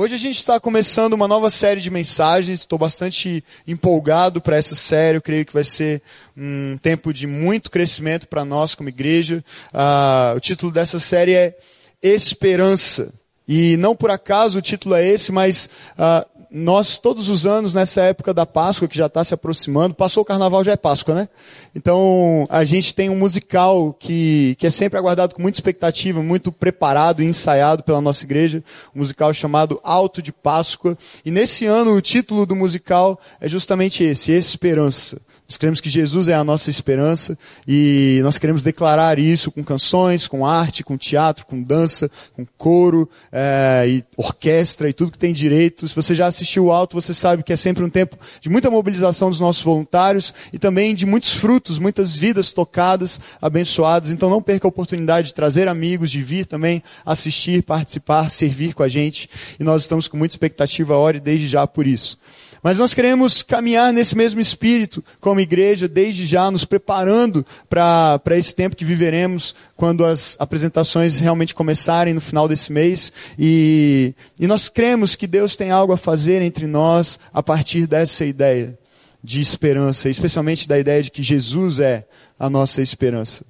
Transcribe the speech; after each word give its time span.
Hoje 0.00 0.14
a 0.14 0.18
gente 0.18 0.36
está 0.36 0.60
começando 0.60 1.14
uma 1.14 1.26
nova 1.26 1.50
série 1.50 1.80
de 1.80 1.90
mensagens. 1.90 2.60
Estou 2.60 2.78
bastante 2.78 3.42
empolgado 3.66 4.40
para 4.40 4.56
essa 4.56 4.76
série. 4.76 5.18
Eu 5.18 5.20
creio 5.20 5.44
que 5.44 5.52
vai 5.52 5.64
ser 5.64 6.00
um 6.36 6.78
tempo 6.80 7.12
de 7.12 7.26
muito 7.26 7.68
crescimento 7.68 8.28
para 8.28 8.44
nós 8.44 8.76
como 8.76 8.88
igreja. 8.88 9.44
Ah, 9.74 10.34
o 10.36 10.38
título 10.38 10.70
dessa 10.70 11.00
série 11.00 11.34
é 11.34 11.58
Esperança. 12.00 13.12
E 13.48 13.76
não 13.78 13.96
por 13.96 14.12
acaso 14.12 14.60
o 14.60 14.62
título 14.62 14.94
é 14.94 15.04
esse, 15.04 15.32
mas 15.32 15.68
ah, 15.98 16.24
nós 16.50 16.96
todos 16.96 17.28
os 17.28 17.44
anos, 17.44 17.74
nessa 17.74 18.02
época 18.02 18.32
da 18.32 18.46
Páscoa, 18.46 18.88
que 18.88 18.96
já 18.96 19.06
está 19.06 19.22
se 19.22 19.34
aproximando, 19.34 19.94
passou 19.94 20.22
o 20.22 20.26
carnaval, 20.26 20.64
já 20.64 20.72
é 20.72 20.76
Páscoa, 20.76 21.14
né? 21.14 21.28
Então, 21.74 22.46
a 22.48 22.64
gente 22.64 22.94
tem 22.94 23.10
um 23.10 23.16
musical 23.16 23.92
que, 23.92 24.56
que 24.58 24.66
é 24.66 24.70
sempre 24.70 24.98
aguardado 24.98 25.34
com 25.34 25.42
muita 25.42 25.56
expectativa, 25.56 26.22
muito 26.22 26.50
preparado 26.50 27.22
e 27.22 27.26
ensaiado 27.26 27.82
pela 27.82 28.00
nossa 28.00 28.24
igreja, 28.24 28.62
um 28.94 29.00
musical 29.00 29.32
chamado 29.32 29.78
Alto 29.82 30.22
de 30.22 30.32
Páscoa. 30.32 30.96
E 31.24 31.30
nesse 31.30 31.66
ano, 31.66 31.94
o 31.94 32.00
título 32.00 32.46
do 32.46 32.56
musical 32.56 33.20
é 33.40 33.48
justamente 33.48 34.02
esse, 34.02 34.32
Esperança. 34.32 35.20
Nós 35.50 35.56
queremos 35.56 35.80
que 35.80 35.88
Jesus 35.88 36.28
é 36.28 36.34
a 36.34 36.44
nossa 36.44 36.68
esperança 36.68 37.38
e 37.66 38.20
nós 38.22 38.36
queremos 38.36 38.62
declarar 38.62 39.18
isso 39.18 39.50
com 39.50 39.64
canções, 39.64 40.26
com 40.26 40.44
arte, 40.44 40.84
com 40.84 40.98
teatro, 40.98 41.46
com 41.46 41.62
dança, 41.62 42.10
com 42.36 42.44
coro, 42.58 43.08
é, 43.32 43.86
e 43.88 44.04
orquestra 44.14 44.90
e 44.90 44.92
tudo 44.92 45.10
que 45.10 45.18
tem 45.18 45.32
direito. 45.32 45.88
Se 45.88 45.94
você 45.94 46.14
já 46.14 46.26
assistiu 46.26 46.66
o 46.66 46.70
alto, 46.70 47.00
você 47.00 47.14
sabe 47.14 47.42
que 47.42 47.50
é 47.50 47.56
sempre 47.56 47.82
um 47.82 47.88
tempo 47.88 48.18
de 48.42 48.50
muita 48.50 48.70
mobilização 48.70 49.30
dos 49.30 49.40
nossos 49.40 49.62
voluntários 49.62 50.34
e 50.52 50.58
também 50.58 50.94
de 50.94 51.06
muitos 51.06 51.32
frutos, 51.32 51.78
muitas 51.78 52.14
vidas 52.14 52.52
tocadas, 52.52 53.18
abençoadas. 53.40 54.10
Então 54.10 54.28
não 54.28 54.42
perca 54.42 54.66
a 54.66 54.68
oportunidade 54.68 55.28
de 55.28 55.34
trazer 55.34 55.66
amigos, 55.66 56.10
de 56.10 56.20
vir 56.20 56.44
também 56.44 56.82
assistir, 57.06 57.62
participar, 57.62 58.28
servir 58.28 58.74
com 58.74 58.82
a 58.82 58.88
gente. 58.88 59.30
E 59.58 59.64
nós 59.64 59.80
estamos 59.80 60.08
com 60.08 60.18
muita 60.18 60.34
expectativa, 60.34 60.94
ore 60.94 61.18
desde 61.18 61.48
já 61.48 61.66
por 61.66 61.86
isso. 61.86 62.18
Mas 62.62 62.78
nós 62.78 62.94
queremos 62.94 63.42
caminhar 63.42 63.92
nesse 63.92 64.16
mesmo 64.16 64.40
espírito 64.40 65.04
como 65.20 65.40
igreja, 65.40 65.88
desde 65.88 66.26
já, 66.26 66.50
nos 66.50 66.64
preparando 66.64 67.44
para 67.68 68.36
esse 68.36 68.54
tempo 68.54 68.76
que 68.76 68.84
viveremos 68.84 69.54
quando 69.76 70.04
as 70.04 70.36
apresentações 70.38 71.20
realmente 71.20 71.54
começarem 71.54 72.14
no 72.14 72.20
final 72.20 72.48
desse 72.48 72.72
mês. 72.72 73.12
E, 73.38 74.14
e 74.38 74.46
nós 74.46 74.68
cremos 74.68 75.14
que 75.14 75.26
Deus 75.26 75.56
tem 75.56 75.70
algo 75.70 75.92
a 75.92 75.96
fazer 75.96 76.42
entre 76.42 76.66
nós 76.66 77.18
a 77.32 77.42
partir 77.42 77.86
dessa 77.86 78.24
ideia 78.24 78.78
de 79.22 79.40
esperança, 79.40 80.08
especialmente 80.08 80.68
da 80.68 80.78
ideia 80.78 81.02
de 81.02 81.10
que 81.10 81.22
Jesus 81.22 81.80
é 81.80 82.06
a 82.38 82.48
nossa 82.48 82.80
esperança. 82.80 83.44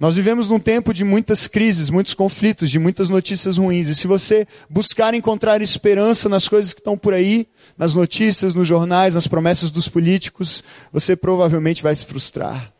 Nós 0.00 0.14
vivemos 0.14 0.48
num 0.48 0.58
tempo 0.58 0.94
de 0.94 1.04
muitas 1.04 1.46
crises, 1.46 1.90
muitos 1.90 2.14
conflitos, 2.14 2.70
de 2.70 2.78
muitas 2.78 3.10
notícias 3.10 3.58
ruins. 3.58 3.86
E 3.86 3.94
se 3.94 4.06
você 4.06 4.48
buscar 4.68 5.12
encontrar 5.12 5.60
esperança 5.60 6.26
nas 6.26 6.48
coisas 6.48 6.72
que 6.72 6.80
estão 6.80 6.96
por 6.96 7.12
aí, 7.12 7.46
nas 7.76 7.92
notícias, 7.92 8.54
nos 8.54 8.66
jornais, 8.66 9.14
nas 9.14 9.26
promessas 9.26 9.70
dos 9.70 9.90
políticos, 9.90 10.64
você 10.90 11.14
provavelmente 11.14 11.82
vai 11.82 11.94
se 11.94 12.06
frustrar. 12.06 12.72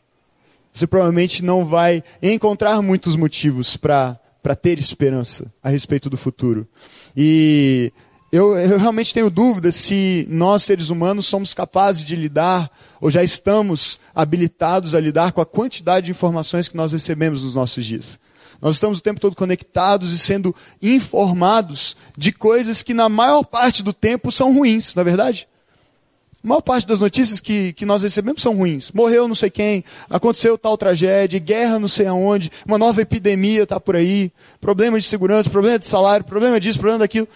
Você 0.73 0.87
provavelmente 0.87 1.45
não 1.45 1.67
vai 1.67 2.03
encontrar 2.23 2.81
muitos 2.81 3.15
motivos 3.17 3.77
para 3.77 4.19
ter 4.63 4.79
esperança 4.79 5.53
a 5.63 5.69
respeito 5.69 6.09
do 6.09 6.17
futuro. 6.17 6.67
E 7.15 7.93
eu, 8.33 8.57
eu, 8.57 8.79
realmente 8.79 9.13
tenho 9.13 9.29
dúvidas 9.29 9.75
se 9.75 10.25
nós, 10.31 10.63
seres 10.63 10.89
humanos, 10.89 11.27
somos 11.27 11.53
capazes 11.53 12.05
de 12.05 12.15
lidar, 12.15 12.71
ou 13.01 13.11
já 13.11 13.25
estamos 13.25 13.99
habilitados 14.15 14.95
a 14.95 15.01
lidar 15.01 15.33
com 15.33 15.41
a 15.41 15.47
quantidade 15.47 16.07
de 16.07 16.13
informações 16.13 16.69
que 16.69 16.77
nós 16.77 16.93
recebemos 16.93 17.43
nos 17.43 17.57
nossos 17.57 17.85
dias. 17.85 18.21
Nós 18.63 18.77
estamos 18.77 18.99
o 18.99 19.03
tempo 19.03 19.19
todo 19.19 19.35
conectados 19.35 20.13
e 20.13 20.19
sendo 20.19 20.55
informados 20.81 21.97
de 22.17 22.31
coisas 22.31 22.83
que 22.83 22.95
na 22.95 23.09
maior 23.09 23.43
parte 23.43 23.83
do 23.83 23.93
tempo 23.93 24.31
são 24.31 24.55
ruins, 24.55 24.95
não 24.95 25.01
é 25.01 25.05
verdade? 25.05 25.49
A 26.43 26.47
maior 26.47 26.61
parte 26.61 26.87
das 26.87 27.01
notícias 27.01 27.41
que, 27.41 27.73
que 27.73 27.85
nós 27.85 28.03
recebemos 28.03 28.43
são 28.43 28.57
ruins. 28.57 28.93
Morreu 28.93 29.27
não 29.27 29.35
sei 29.35 29.51
quem, 29.51 29.85
aconteceu 30.09 30.57
tal 30.57 30.79
tragédia, 30.79 31.39
guerra 31.39 31.79
não 31.79 31.89
sei 31.89 32.07
aonde, 32.07 32.51
uma 32.65 32.79
nova 32.79 33.03
epidemia 33.03 33.65
está 33.65 33.81
por 33.81 33.97
aí, 33.97 34.31
problema 34.61 34.99
de 35.01 35.05
segurança, 35.05 35.51
problema 35.51 35.79
de 35.79 35.87
salário, 35.87 36.25
problema 36.25 36.61
disso, 36.61 36.79
problema 36.79 37.01
daquilo 37.01 37.29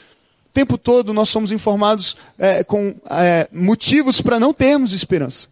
tempo 0.55 0.79
todo 0.79 1.13
nós 1.13 1.29
somos 1.29 1.51
informados 1.53 2.17
é, 2.39 2.63
com 2.63 2.95
é, 3.11 3.49
motivos 3.53 4.21
para 4.21 4.39
não 4.39 4.55
termos 4.55 4.93
esperança. 4.93 5.49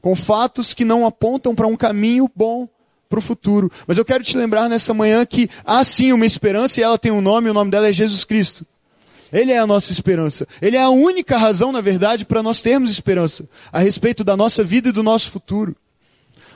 Com 0.00 0.16
fatos 0.16 0.74
que 0.74 0.84
não 0.84 1.06
apontam 1.06 1.54
para 1.54 1.66
um 1.66 1.76
caminho 1.76 2.30
bom 2.34 2.68
para 3.08 3.18
o 3.18 3.22
futuro. 3.22 3.70
Mas 3.86 3.96
eu 3.96 4.04
quero 4.04 4.24
te 4.24 4.36
lembrar 4.36 4.68
nessa 4.68 4.92
manhã 4.92 5.24
que 5.24 5.48
há 5.64 5.82
sim 5.84 6.12
uma 6.12 6.26
esperança 6.26 6.80
e 6.80 6.82
ela 6.82 6.98
tem 6.98 7.12
um 7.12 7.20
nome, 7.20 7.50
o 7.50 7.54
nome 7.54 7.70
dela 7.70 7.88
é 7.88 7.92
Jesus 7.92 8.24
Cristo. 8.24 8.66
Ele 9.32 9.52
é 9.52 9.58
a 9.58 9.66
nossa 9.66 9.92
esperança. 9.92 10.46
Ele 10.60 10.76
é 10.76 10.82
a 10.82 10.90
única 10.90 11.36
razão, 11.36 11.70
na 11.70 11.80
verdade, 11.80 12.24
para 12.24 12.42
nós 12.42 12.60
termos 12.60 12.90
esperança 12.90 13.48
a 13.72 13.78
respeito 13.78 14.24
da 14.24 14.36
nossa 14.36 14.64
vida 14.64 14.88
e 14.88 14.92
do 14.92 15.02
nosso 15.02 15.30
futuro. 15.30 15.76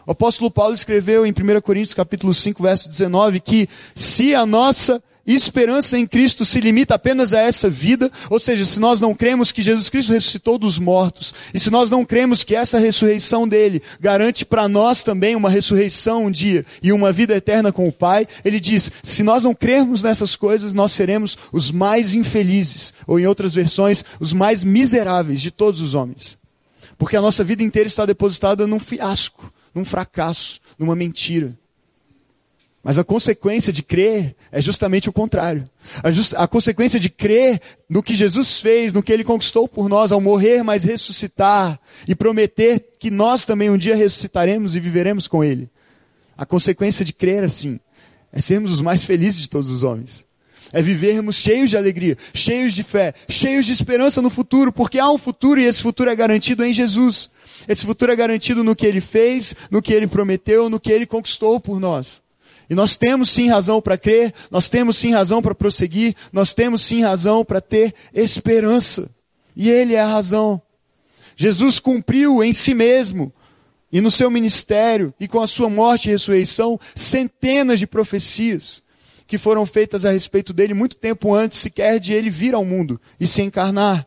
O 0.07 0.11
apóstolo 0.11 0.51
Paulo 0.51 0.75
escreveu 0.75 1.25
em 1.25 1.31
1 1.31 1.61
Coríntios 1.61 1.95
capítulo 1.95 2.35
5, 2.35 2.63
verso 2.63 2.89
19, 2.89 3.41
que 3.41 3.69
se 3.95 4.35
a 4.35 4.45
nossa 4.45 5.03
esperança 5.33 5.99
em 5.99 6.07
Cristo 6.07 6.45
se 6.45 6.61
limita 6.61 6.95
apenas 6.95 7.33
a 7.33 7.41
essa 7.41 7.71
vida, 7.71 8.11
ou 8.29 8.39
seja, 8.39 8.65
se 8.65 8.79
nós 8.79 9.01
não 9.01 9.15
cremos 9.15 9.51
que 9.51 9.63
Jesus 9.63 9.89
Cristo 9.89 10.13
ressuscitou 10.13 10.59
dos 10.59 10.79
mortos, 10.79 11.33
e 11.55 11.59
se 11.59 11.71
nós 11.71 11.89
não 11.89 12.05
cremos 12.05 12.45
que 12.45 12.55
essa 12.55 12.79
ressurreição 12.79 13.49
dele 13.49 13.83
garante 13.99 14.45
para 14.45 14.69
nós 14.69 15.03
também 15.03 15.35
uma 15.35 15.49
ressurreição 15.49 16.27
um 16.27 16.31
dia 16.31 16.67
e 16.83 16.93
uma 16.93 17.13
vida 17.13 17.35
eterna 17.35 17.73
com 17.73 17.89
o 17.89 17.93
Pai, 17.93 18.27
ele 18.45 18.61
diz: 18.61 18.93
se 19.03 19.23
nós 19.23 19.45
não 19.45 19.55
crermos 19.55 20.03
nessas 20.03 20.37
coisas, 20.37 20.75
nós 20.75 20.93
seremos 20.93 21.39
os 21.53 21.71
mais 21.71 22.15
infelizes, 22.15 22.93
ou 23.07 23.19
em 23.19 23.27
outras 23.27 23.55
versões, 23.55 24.05
os 24.21 24.33
mais 24.33 24.63
miseráveis 24.63 25.41
de 25.41 25.51
todos 25.51 25.81
os 25.81 25.95
homens. 25.95 26.37
Porque 26.99 27.17
a 27.17 27.23
nossa 27.23 27.43
vida 27.43 27.63
inteira 27.63 27.87
está 27.87 28.05
depositada 28.05 28.67
num 28.67 28.79
fiasco, 28.79 29.53
num 29.75 29.85
fracasso, 29.85 30.61
numa 30.79 30.95
mentira. 30.95 31.57
Mas 32.85 32.99
a 32.99 33.03
consequência 33.03 33.73
de 33.73 33.83
crer 33.83 34.37
é 34.53 34.61
justamente 34.61 35.09
o 35.09 35.13
contrário. 35.13 35.65
A, 36.03 36.11
just, 36.11 36.35
a, 36.37 36.47
consequência 36.47 37.01
de 37.01 37.09
crer 37.09 37.59
no 37.89 38.03
que 38.03 38.15
Jesus 38.15 38.61
fez, 38.61 38.93
no 38.93 39.03
que 39.03 39.11
Ele 39.11 39.25
conquistou 39.25 39.67
por 39.67 39.89
nós 39.89 40.13
ao 40.13 40.21
morrer, 40.21 40.63
mas 40.63 40.85
ressuscitar 40.85 41.81
e 42.07 42.15
prometer 42.15 42.85
que 42.99 43.11
nós 43.11 43.47
também 43.47 43.71
um 43.71 43.79
dia 43.79 43.97
ressuscitaremos 43.97 44.77
e 44.77 44.81
viveremos 44.81 45.27
com 45.27 45.43
Ele. 45.43 45.71
A 46.37 46.45
consequência 46.45 47.07
de 47.07 47.15
crer 47.15 47.43
assim 47.43 47.81
é 48.31 48.39
sermos 48.39 48.71
os 48.71 48.83
mais 48.83 49.03
felizes 49.03 49.41
de 49.41 49.49
todos 49.49 49.71
os 49.71 49.83
homens. 49.83 50.27
É 50.71 50.83
vivermos 50.83 51.37
cheios 51.37 51.71
de 51.71 51.79
alegria, 51.79 52.19
cheios 52.35 52.75
de 52.75 52.83
fé, 52.83 53.15
cheios 53.31 53.65
de 53.65 53.73
esperança 53.73 54.21
no 54.21 54.29
futuro, 54.29 54.71
porque 54.71 54.99
há 54.99 55.09
um 55.09 55.17
futuro 55.17 55.59
e 55.59 55.65
esse 55.65 55.81
futuro 55.81 56.11
é 56.11 56.17
garantido 56.17 56.63
em 56.63 56.73
Jesus. 56.73 57.31
Esse 57.67 57.87
futuro 57.87 58.13
é 58.13 58.17
garantido 58.17 58.63
no 58.63 58.77
que 58.77 58.87
Ele 58.87 59.01
fez, 59.01 59.55
no 59.71 59.81
que 59.81 59.95
Ele 59.95 60.07
prometeu, 60.07 60.69
no 60.69 60.79
que 60.79 60.93
Ele 60.93 61.07
conquistou 61.07 61.59
por 61.59 61.81
nós. 61.81 62.24
E 62.69 62.75
nós 62.75 62.97
temos 62.97 63.31
sim 63.31 63.49
razão 63.49 63.81
para 63.81 63.99
crer, 63.99 64.33
nós 64.51 64.69
temos 64.69 64.97
sim 64.97 65.13
razão 65.13 65.43
para 65.43 65.55
prosseguir, 65.55 66.15
nós 66.33 66.53
temos 66.53 66.83
sim 66.83 67.03
razão 67.03 67.45
para 67.45 67.61
ter 67.61 67.95
esperança. 68.13 69.11
E 69.55 69.71
Ele 69.71 69.95
é 69.95 70.01
a 70.01 70.07
razão. 70.07 70.61
Jesus 71.37 71.79
cumpriu 71.79 72.43
em 72.43 72.53
si 72.53 72.75
mesmo 72.75 73.33
e 73.93 74.01
no 74.01 74.11
seu 74.11 74.31
ministério 74.31 75.13
e 75.19 75.29
com 75.29 75.41
a 75.41 75.47
sua 75.47 75.69
morte 75.69 76.09
e 76.09 76.13
ressurreição 76.13 76.79
centenas 76.95 77.79
de 77.79 77.87
profecias 77.87 78.83
que 79.27 79.39
foram 79.39 79.65
feitas 79.67 80.05
a 80.05 80.11
respeito 80.11 80.53
dele 80.53 80.75
muito 80.75 80.97
tempo 80.97 81.35
antes 81.35 81.59
sequer 81.59 81.99
de 81.99 82.13
ele 82.13 82.31
vir 82.31 82.55
ao 82.55 82.65
mundo 82.65 83.01
e 83.19 83.27
se 83.27 83.43
encarnar. 83.43 84.07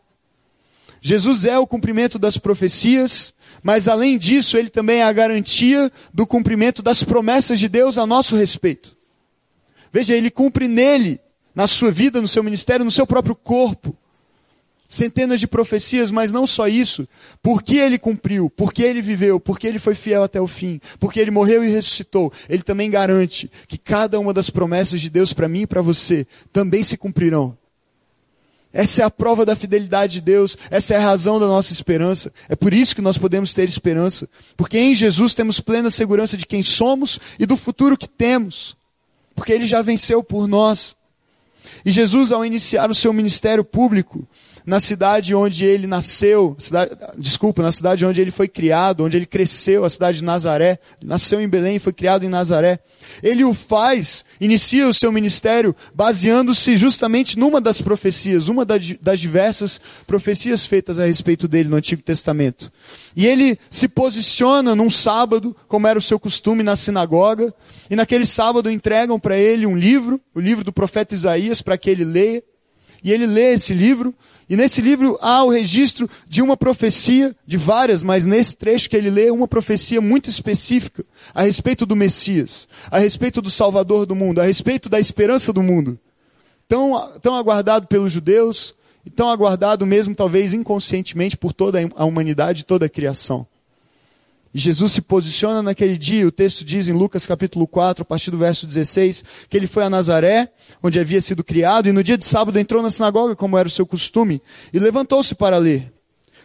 Jesus 1.00 1.44
é 1.44 1.58
o 1.58 1.66
cumprimento 1.66 2.18
das 2.18 2.36
profecias 2.36 3.34
mas 3.62 3.88
além 3.88 4.18
disso, 4.18 4.56
ele 4.56 4.70
também 4.70 5.00
é 5.00 5.04
a 5.04 5.12
garantia 5.12 5.90
do 6.12 6.26
cumprimento 6.26 6.82
das 6.82 7.02
promessas 7.02 7.58
de 7.58 7.68
Deus 7.68 7.98
a 7.98 8.06
nosso 8.06 8.36
respeito. 8.36 8.96
Veja, 9.92 10.14
ele 10.14 10.30
cumpre 10.30 10.68
nele, 10.68 11.20
na 11.54 11.66
sua 11.66 11.90
vida, 11.90 12.20
no 12.20 12.28
seu 12.28 12.42
ministério, 12.42 12.84
no 12.84 12.90
seu 12.90 13.06
próprio 13.06 13.34
corpo. 13.34 13.96
Centenas 14.88 15.38
de 15.38 15.46
profecias, 15.46 16.10
mas 16.10 16.32
não 16.32 16.46
só 16.46 16.66
isso. 16.66 17.06
Porque 17.42 17.76
ele 17.76 17.98
cumpriu, 17.98 18.48
porque 18.48 18.82
ele 18.82 19.02
viveu, 19.02 19.38
porque 19.38 19.66
ele 19.66 19.78
foi 19.78 19.94
fiel 19.94 20.22
até 20.22 20.40
o 20.40 20.46
fim, 20.46 20.80
porque 20.98 21.20
ele 21.20 21.30
morreu 21.30 21.62
e 21.62 21.68
ressuscitou, 21.68 22.32
ele 22.48 22.62
também 22.62 22.90
garante 22.90 23.50
que 23.66 23.76
cada 23.76 24.18
uma 24.18 24.32
das 24.32 24.48
promessas 24.48 25.00
de 25.00 25.10
Deus 25.10 25.32
para 25.32 25.48
mim 25.48 25.62
e 25.62 25.66
para 25.66 25.82
você 25.82 26.26
também 26.52 26.82
se 26.82 26.96
cumprirão 26.96 27.56
essa 28.72 29.02
é 29.02 29.04
a 29.04 29.10
prova 29.10 29.46
da 29.46 29.56
fidelidade 29.56 30.14
de 30.14 30.20
Deus, 30.20 30.56
essa 30.70 30.94
é 30.94 30.96
a 30.98 31.02
razão 31.02 31.40
da 31.40 31.46
nossa 31.46 31.72
esperança. 31.72 32.32
É 32.48 32.54
por 32.54 32.72
isso 32.72 32.94
que 32.94 33.02
nós 33.02 33.16
podemos 33.16 33.52
ter 33.52 33.68
esperança, 33.68 34.28
porque 34.56 34.78
em 34.78 34.94
Jesus 34.94 35.34
temos 35.34 35.60
plena 35.60 35.90
segurança 35.90 36.36
de 36.36 36.46
quem 36.46 36.62
somos 36.62 37.18
e 37.38 37.46
do 37.46 37.56
futuro 37.56 37.96
que 37.96 38.08
temos, 38.08 38.76
porque 39.34 39.52
Ele 39.52 39.66
já 39.66 39.80
venceu 39.80 40.22
por 40.22 40.46
nós. 40.46 40.96
E 41.84 41.90
Jesus, 41.90 42.32
ao 42.32 42.44
iniciar 42.44 42.90
o 42.90 42.94
seu 42.94 43.12
ministério 43.12 43.64
público, 43.64 44.26
na 44.68 44.80
cidade 44.80 45.34
onde 45.34 45.64
ele 45.64 45.86
nasceu, 45.86 46.54
cidade, 46.58 46.90
desculpa, 47.16 47.62
na 47.62 47.72
cidade 47.72 48.04
onde 48.04 48.20
ele 48.20 48.30
foi 48.30 48.46
criado, 48.46 49.02
onde 49.02 49.16
ele 49.16 49.24
cresceu, 49.24 49.82
a 49.82 49.88
cidade 49.88 50.18
de 50.18 50.24
Nazaré, 50.24 50.78
nasceu 51.02 51.40
em 51.40 51.48
Belém, 51.48 51.78
foi 51.78 51.94
criado 51.94 52.26
em 52.26 52.28
Nazaré. 52.28 52.78
Ele 53.22 53.44
o 53.44 53.54
faz, 53.54 54.26
inicia 54.38 54.86
o 54.86 54.92
seu 54.92 55.10
ministério 55.10 55.74
baseando-se 55.94 56.76
justamente 56.76 57.38
numa 57.38 57.62
das 57.62 57.80
profecias, 57.80 58.48
uma 58.48 58.62
das 58.66 59.18
diversas 59.18 59.80
profecias 60.06 60.66
feitas 60.66 60.98
a 60.98 61.06
respeito 61.06 61.48
dele 61.48 61.70
no 61.70 61.76
Antigo 61.76 62.02
Testamento. 62.02 62.70
E 63.16 63.26
ele 63.26 63.58
se 63.70 63.88
posiciona 63.88 64.76
num 64.76 64.90
sábado, 64.90 65.56
como 65.66 65.86
era 65.86 65.98
o 65.98 66.02
seu 66.02 66.20
costume 66.20 66.62
na 66.62 66.76
sinagoga, 66.76 67.54
e 67.88 67.96
naquele 67.96 68.26
sábado 68.26 68.70
entregam 68.70 69.18
para 69.18 69.38
ele 69.38 69.64
um 69.64 69.74
livro, 69.74 70.20
o 70.34 70.40
livro 70.40 70.62
do 70.62 70.74
profeta 70.74 71.14
Isaías, 71.14 71.62
para 71.62 71.78
que 71.78 71.88
ele 71.88 72.04
leia. 72.04 72.42
E 73.02 73.12
ele 73.12 73.26
lê 73.26 73.54
esse 73.54 73.72
livro, 73.72 74.14
e 74.48 74.56
nesse 74.56 74.80
livro 74.80 75.18
há 75.20 75.44
o 75.44 75.50
registro 75.50 76.08
de 76.26 76.42
uma 76.42 76.56
profecia, 76.56 77.34
de 77.46 77.56
várias, 77.56 78.02
mas 78.02 78.24
nesse 78.24 78.56
trecho 78.56 78.88
que 78.88 78.96
ele 78.96 79.10
lê, 79.10 79.30
uma 79.30 79.46
profecia 79.46 80.00
muito 80.00 80.30
específica 80.30 81.04
a 81.34 81.42
respeito 81.42 81.84
do 81.84 81.94
Messias, 81.94 82.68
a 82.90 82.98
respeito 82.98 83.42
do 83.42 83.50
Salvador 83.50 84.06
do 84.06 84.16
mundo, 84.16 84.40
a 84.40 84.44
respeito 84.44 84.88
da 84.88 84.98
esperança 84.98 85.52
do 85.52 85.62
mundo. 85.62 85.98
Tão, 86.68 87.12
tão 87.20 87.34
aguardado 87.34 87.86
pelos 87.86 88.12
judeus, 88.12 88.74
e 89.08 89.10
tão 89.10 89.30
aguardado 89.30 89.86
mesmo, 89.86 90.14
talvez 90.14 90.52
inconscientemente, 90.52 91.34
por 91.34 91.54
toda 91.54 91.78
a 91.96 92.04
humanidade, 92.04 92.64
toda 92.64 92.84
a 92.84 92.90
criação. 92.90 93.46
Jesus 94.54 94.92
se 94.92 95.02
posiciona 95.02 95.62
naquele 95.62 95.98
dia, 95.98 96.26
o 96.26 96.32
texto 96.32 96.64
diz 96.64 96.88
em 96.88 96.92
Lucas 96.92 97.26
capítulo 97.26 97.66
4, 97.66 98.02
a 98.02 98.04
partir 98.04 98.30
do 98.30 98.38
verso 98.38 98.66
16, 98.66 99.22
que 99.48 99.56
ele 99.56 99.66
foi 99.66 99.84
a 99.84 99.90
Nazaré, 99.90 100.50
onde 100.82 100.98
havia 100.98 101.20
sido 101.20 101.44
criado, 101.44 101.88
e 101.88 101.92
no 101.92 102.02
dia 102.02 102.16
de 102.16 102.26
sábado 102.26 102.58
entrou 102.58 102.82
na 102.82 102.90
sinagoga, 102.90 103.36
como 103.36 103.58
era 103.58 103.68
o 103.68 103.70
seu 103.70 103.86
costume, 103.86 104.42
e 104.72 104.78
levantou-se 104.78 105.34
para 105.34 105.58
ler. 105.58 105.92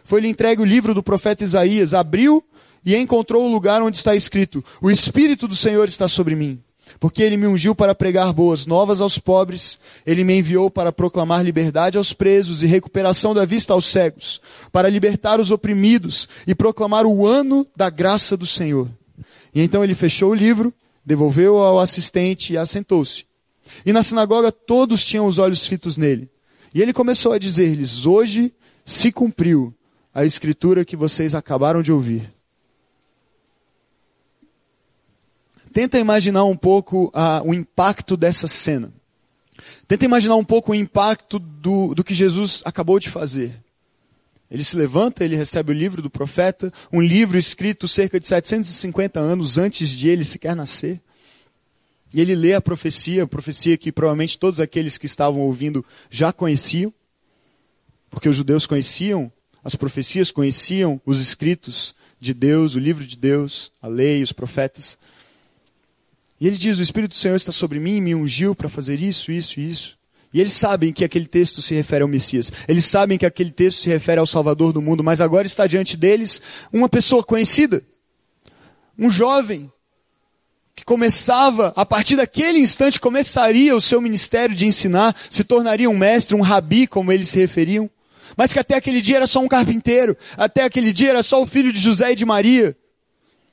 Foi-lhe 0.04 0.28
entregue 0.28 0.60
o 0.60 0.66
livro 0.66 0.92
do 0.92 1.02
profeta 1.02 1.44
Isaías, 1.44 1.94
abriu 1.94 2.44
e 2.84 2.94
encontrou 2.94 3.44
o 3.44 3.52
lugar 3.52 3.80
onde 3.80 3.96
está 3.96 4.14
escrito, 4.14 4.62
o 4.82 4.90
Espírito 4.90 5.48
do 5.48 5.56
Senhor 5.56 5.88
está 5.88 6.06
sobre 6.06 6.34
mim 6.34 6.62
porque 7.04 7.22
ele 7.22 7.36
me 7.36 7.46
ungiu 7.46 7.74
para 7.74 7.94
pregar 7.94 8.32
boas 8.32 8.64
novas 8.64 8.98
aos 8.98 9.18
pobres, 9.18 9.78
ele 10.06 10.24
me 10.24 10.38
enviou 10.38 10.70
para 10.70 10.90
proclamar 10.90 11.44
liberdade 11.44 11.98
aos 11.98 12.14
presos 12.14 12.62
e 12.62 12.66
recuperação 12.66 13.34
da 13.34 13.44
vista 13.44 13.74
aos 13.74 13.84
cegos, 13.84 14.40
para 14.72 14.88
libertar 14.88 15.38
os 15.38 15.50
oprimidos 15.50 16.26
e 16.46 16.54
proclamar 16.54 17.04
o 17.04 17.26
ano 17.26 17.66
da 17.76 17.90
graça 17.90 18.38
do 18.38 18.46
Senhor. 18.46 18.88
E 19.54 19.60
então 19.60 19.84
ele 19.84 19.94
fechou 19.94 20.30
o 20.30 20.34
livro, 20.34 20.72
devolveu 21.04 21.58
ao 21.58 21.78
assistente 21.78 22.54
e 22.54 22.56
assentou-se. 22.56 23.26
E 23.84 23.92
na 23.92 24.02
sinagoga 24.02 24.50
todos 24.50 25.04
tinham 25.04 25.26
os 25.26 25.36
olhos 25.36 25.66
fitos 25.66 25.98
nele. 25.98 26.30
E 26.74 26.80
ele 26.80 26.94
começou 26.94 27.34
a 27.34 27.38
dizer-lhes: 27.38 28.06
Hoje 28.06 28.50
se 28.82 29.12
cumpriu 29.12 29.74
a 30.14 30.24
escritura 30.24 30.86
que 30.86 30.96
vocês 30.96 31.34
acabaram 31.34 31.82
de 31.82 31.92
ouvir. 31.92 32.32
Tenta 35.74 35.98
imaginar 35.98 36.44
um 36.44 36.56
pouco 36.56 37.06
uh, 37.06 37.44
o 37.44 37.52
impacto 37.52 38.16
dessa 38.16 38.46
cena. 38.46 38.92
Tenta 39.88 40.04
imaginar 40.04 40.36
um 40.36 40.44
pouco 40.44 40.70
o 40.70 40.74
impacto 40.74 41.36
do, 41.40 41.96
do 41.96 42.04
que 42.04 42.14
Jesus 42.14 42.62
acabou 42.64 43.00
de 43.00 43.10
fazer. 43.10 43.60
Ele 44.48 44.62
se 44.62 44.76
levanta, 44.76 45.24
ele 45.24 45.34
recebe 45.34 45.72
o 45.72 45.74
livro 45.74 46.00
do 46.00 46.08
profeta, 46.08 46.72
um 46.92 47.00
livro 47.00 47.36
escrito 47.36 47.88
cerca 47.88 48.20
de 48.20 48.26
750 48.28 49.18
anos 49.18 49.58
antes 49.58 49.90
de 49.90 50.08
ele 50.08 50.24
sequer 50.24 50.54
nascer. 50.54 51.02
E 52.12 52.20
ele 52.20 52.36
lê 52.36 52.54
a 52.54 52.60
profecia, 52.60 53.24
a 53.24 53.26
profecia 53.26 53.76
que 53.76 53.90
provavelmente 53.90 54.38
todos 54.38 54.60
aqueles 54.60 54.96
que 54.96 55.06
estavam 55.06 55.40
ouvindo 55.40 55.84
já 56.08 56.32
conheciam, 56.32 56.94
porque 58.08 58.28
os 58.28 58.36
judeus 58.36 58.64
conheciam 58.64 59.32
as 59.64 59.74
profecias, 59.74 60.30
conheciam 60.30 61.00
os 61.04 61.20
escritos 61.20 61.96
de 62.20 62.32
Deus, 62.32 62.76
o 62.76 62.78
livro 62.78 63.04
de 63.04 63.16
Deus, 63.16 63.72
a 63.82 63.88
lei, 63.88 64.22
os 64.22 64.30
profetas. 64.30 64.96
E 66.40 66.46
ele 66.46 66.56
diz: 66.56 66.78
O 66.78 66.82
Espírito 66.82 67.12
do 67.12 67.16
Senhor 67.16 67.36
está 67.36 67.52
sobre 67.52 67.78
mim, 67.78 68.00
me 68.00 68.14
ungiu 68.14 68.54
para 68.54 68.68
fazer 68.68 69.00
isso, 69.00 69.30
isso 69.30 69.60
e 69.60 69.70
isso. 69.70 69.98
E 70.32 70.40
eles 70.40 70.54
sabem 70.54 70.92
que 70.92 71.04
aquele 71.04 71.26
texto 71.26 71.62
se 71.62 71.74
refere 71.74 72.02
ao 72.02 72.08
Messias. 72.08 72.50
Eles 72.66 72.86
sabem 72.86 73.16
que 73.16 73.24
aquele 73.24 73.52
texto 73.52 73.82
se 73.82 73.88
refere 73.88 74.18
ao 74.18 74.26
Salvador 74.26 74.72
do 74.72 74.82
mundo, 74.82 75.04
mas 75.04 75.20
agora 75.20 75.46
está 75.46 75.64
diante 75.64 75.96
deles 75.96 76.42
uma 76.72 76.88
pessoa 76.88 77.22
conhecida. 77.22 77.82
Um 78.98 79.08
jovem 79.08 79.70
que 80.74 80.84
começava, 80.84 81.72
a 81.76 81.86
partir 81.86 82.16
daquele 82.16 82.58
instante, 82.58 82.98
começaria 82.98 83.76
o 83.76 83.80
seu 83.80 84.00
ministério 84.00 84.56
de 84.56 84.66
ensinar, 84.66 85.14
se 85.30 85.44
tornaria 85.44 85.88
um 85.88 85.96
mestre, 85.96 86.34
um 86.34 86.40
rabi, 86.40 86.88
como 86.88 87.12
eles 87.12 87.28
se 87.28 87.38
referiam. 87.38 87.88
Mas 88.36 88.52
que 88.52 88.58
até 88.58 88.74
aquele 88.74 89.00
dia 89.00 89.18
era 89.18 89.28
só 89.28 89.38
um 89.38 89.46
carpinteiro, 89.46 90.16
até 90.36 90.64
aquele 90.64 90.92
dia 90.92 91.10
era 91.10 91.22
só 91.22 91.40
o 91.40 91.46
filho 91.46 91.72
de 91.72 91.78
José 91.78 92.10
e 92.10 92.16
de 92.16 92.24
Maria. 92.24 92.76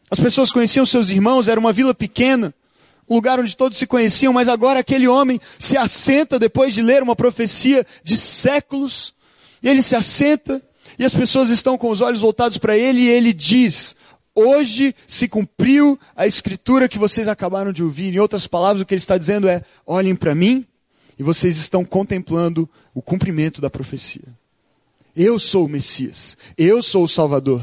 As 0.10 0.20
pessoas 0.20 0.50
conheciam 0.52 0.84
seus 0.84 1.12
irmãos, 1.12 1.48
era 1.48 1.60
uma 1.60 1.72
vila 1.72 1.94
pequena 1.94 2.52
um 3.10 3.16
lugar 3.16 3.40
onde 3.40 3.56
todos 3.56 3.78
se 3.78 3.88
conheciam, 3.88 4.34
mas 4.34 4.48
agora 4.48 4.80
aquele 4.80 5.08
homem 5.08 5.40
se 5.60 5.78
assenta 5.78 6.40
depois 6.40 6.74
de 6.74 6.82
ler 6.82 7.04
uma 7.04 7.16
profecia 7.16 7.86
de 8.04 8.18
séculos, 8.18 9.14
e 9.62 9.68
ele 9.68 9.82
se 9.82 9.96
assenta, 9.96 10.62
e 10.98 11.06
as 11.06 11.14
pessoas 11.14 11.50
estão 11.50 11.78
com 11.78 11.90
os 11.90 12.02
olhos 12.02 12.22
voltados 12.22 12.58
para 12.58 12.78
ele, 12.78 13.02
e 13.02 13.08
ele 13.10 13.34
diz, 13.34 13.96
hoje 14.36 14.96
se 15.08 15.28
cumpriu 15.28 16.00
a 16.16 16.26
escritura 16.26 16.88
que 16.88 16.98
vocês 16.98 17.28
acabaram 17.28 17.74
de 17.74 17.84
ouvir. 17.84 18.14
Em 18.14 18.20
outras 18.20 18.48
palavras, 18.48 18.82
o 18.82 18.86
que 18.86 18.94
ele 18.94 19.00
está 19.00 19.18
dizendo 19.18 19.48
é, 19.48 19.64
olhem 19.86 20.16
para 20.16 20.34
mim, 20.36 20.66
e 21.18 21.24
vocês 21.24 21.58
estão 21.58 21.86
contemplando 21.86 22.70
o 22.94 23.02
cumprimento 23.02 23.62
da 23.62 23.70
profecia. 23.70 24.24
Eu 25.16 25.38
sou 25.38 25.66
o 25.66 25.70
Messias. 25.70 26.38
Eu 26.58 26.82
sou 26.82 27.04
o 27.04 27.08
Salvador. 27.08 27.62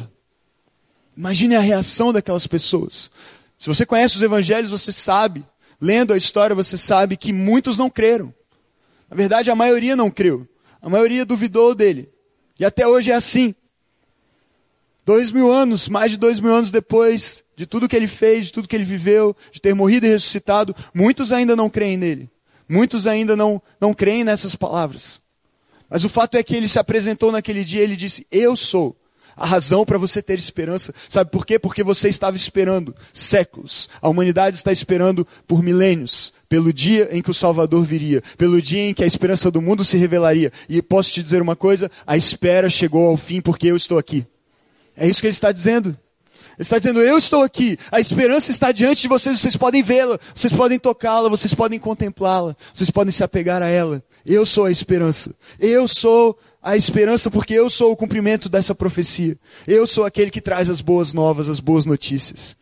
Imagine 1.17 1.57
a 1.57 1.61
reação 1.61 2.13
daquelas 2.13 2.47
pessoas. 2.47 3.11
Se 3.59 3.69
você 3.69 3.85
conhece 3.85 4.17
os 4.17 4.23
evangelhos, 4.23 4.71
você 4.71 4.93
sabe, 4.93 5.45
lendo 5.81 6.13
a 6.13 6.17
história, 6.17 6.55
você 6.55 6.79
sabe 6.79 7.17
que 7.17 7.33
muitos 7.33 7.77
não 7.77 7.91
creram. 7.91 8.33
Na 9.11 9.17
verdade, 9.17 9.51
a 9.51 9.55
maioria 9.55 9.97
não 9.97 10.11
creu. 10.11 10.47
A 10.81 10.89
maioria 10.89 11.27
duvidou 11.27 11.75
dele. 11.75 12.09
E 12.59 12.65
até 12.65 12.87
hoje 12.87 13.11
é 13.11 13.15
assim. 13.15 13.55
Dois 15.05 15.33
mil 15.33 15.51
anos, 15.51 15.89
mais 15.89 16.13
de 16.13 16.19
dois 16.19 16.39
mil 16.39 16.55
anos 16.55 16.71
depois 16.71 17.43
de 17.57 17.67
tudo 17.67 17.89
que 17.89 17.97
ele 17.97 18.07
fez, 18.07 18.47
de 18.47 18.53
tudo 18.53 18.69
que 18.69 18.77
ele 18.77 18.85
viveu, 18.85 19.35
de 19.51 19.61
ter 19.61 19.75
morrido 19.75 20.07
e 20.07 20.11
ressuscitado, 20.11 20.77
muitos 20.95 21.33
ainda 21.33 21.57
não 21.57 21.69
creem 21.69 21.97
nele. 21.97 22.31
Muitos 22.69 23.07
ainda 23.07 23.35
não, 23.35 23.61
não 23.81 23.95
creem 23.95 24.23
nessas 24.23 24.55
palavras. 24.55 25.21
Mas 25.89 26.05
o 26.05 26.09
fato 26.09 26.37
é 26.37 26.43
que 26.43 26.55
ele 26.55 26.69
se 26.69 26.79
apresentou 26.79 27.33
naquele 27.33 27.65
dia 27.65 27.81
e 27.81 27.85
ele 27.85 27.97
disse, 27.97 28.27
eu 28.31 28.55
sou 28.55 28.95
a 29.39 29.47
razão 29.47 29.85
para 29.85 29.97
você 29.97 30.21
ter 30.21 30.39
esperança. 30.39 30.93
Sabe 31.09 31.31
por 31.31 31.47
quê? 31.47 31.59
Porque 31.59 31.83
você 31.83 32.09
estava 32.09 32.37
esperando 32.37 32.95
séculos. 33.13 33.89
A 34.03 34.09
humanidade 34.09 34.57
está 34.57 34.73
esperando 34.73 35.27
por 35.47 35.63
milênios. 35.63 36.33
Pelo 36.49 36.73
dia 36.73 37.09
em 37.13 37.23
que 37.23 37.31
o 37.31 37.35
Salvador 37.35 37.85
viria. 37.85 38.23
Pelo 38.37 38.61
dia 38.61 38.89
em 38.89 38.95
que 38.95 39.05
a 39.05 39.07
esperança 39.07 39.51
do 39.51 39.63
mundo 39.63 39.85
se 39.85 39.97
revelaria. 39.97 40.53
E 40.69 40.83
posso 40.83 41.13
te 41.13 41.23
dizer 41.23 41.41
uma 41.41 41.55
coisa? 41.55 41.91
A 42.07 42.17
espera 42.17 42.69
chegou 42.69 43.07
ao 43.07 43.17
fim 43.17 43.41
porque 43.41 43.69
eu 43.69 43.77
estou 43.77 43.99
aqui. 43.99 44.27
É 44.97 45.07
isso 45.07 45.21
que 45.21 45.27
ele 45.27 45.35
está 45.35 45.53
dizendo. 45.53 45.97
Ele 46.59 46.65
está 46.65 46.77
dizendo, 46.77 47.01
eu 47.01 47.17
estou 47.17 47.45
aqui, 47.45 47.79
a 47.89 48.01
esperança 48.01 48.51
está 48.51 48.73
diante 48.73 49.03
de 49.03 49.09
vocês, 49.09 49.39
vocês 49.39 49.57
podem 49.57 49.81
vê-la, 49.81 50.19
vocês 50.35 50.53
podem 50.53 50.77
tocá-la, 50.77 51.29
vocês 51.29 51.55
podem 51.55 51.79
contemplá-la, 51.79 52.57
vocês 52.75 52.91
podem 52.91 53.13
se 53.13 53.23
apegar 53.23 53.63
a 53.63 53.69
ela. 53.69 54.03
Eu 54.29 54.45
sou 54.45 54.67
a 54.67 54.71
esperança. 54.71 55.35
Eu 55.59 55.89
sou 55.89 56.39
a 56.63 56.77
esperança 56.77 57.31
porque 57.31 57.55
eu 57.55 57.71
sou 57.71 57.93
o 57.93 57.97
cumprimento 57.97 58.47
dessa 58.47 58.75
profecia. 58.75 59.39
Eu 59.67 59.87
sou 59.87 60.05
aquele 60.05 60.31
que 60.31 60.43
traz 60.43 60.69
as 60.69 60.83
boas 60.83 61.15
novas, 61.15 61.49
as 61.49 61.61
boas 61.61 61.87
notícias. 61.87 62.55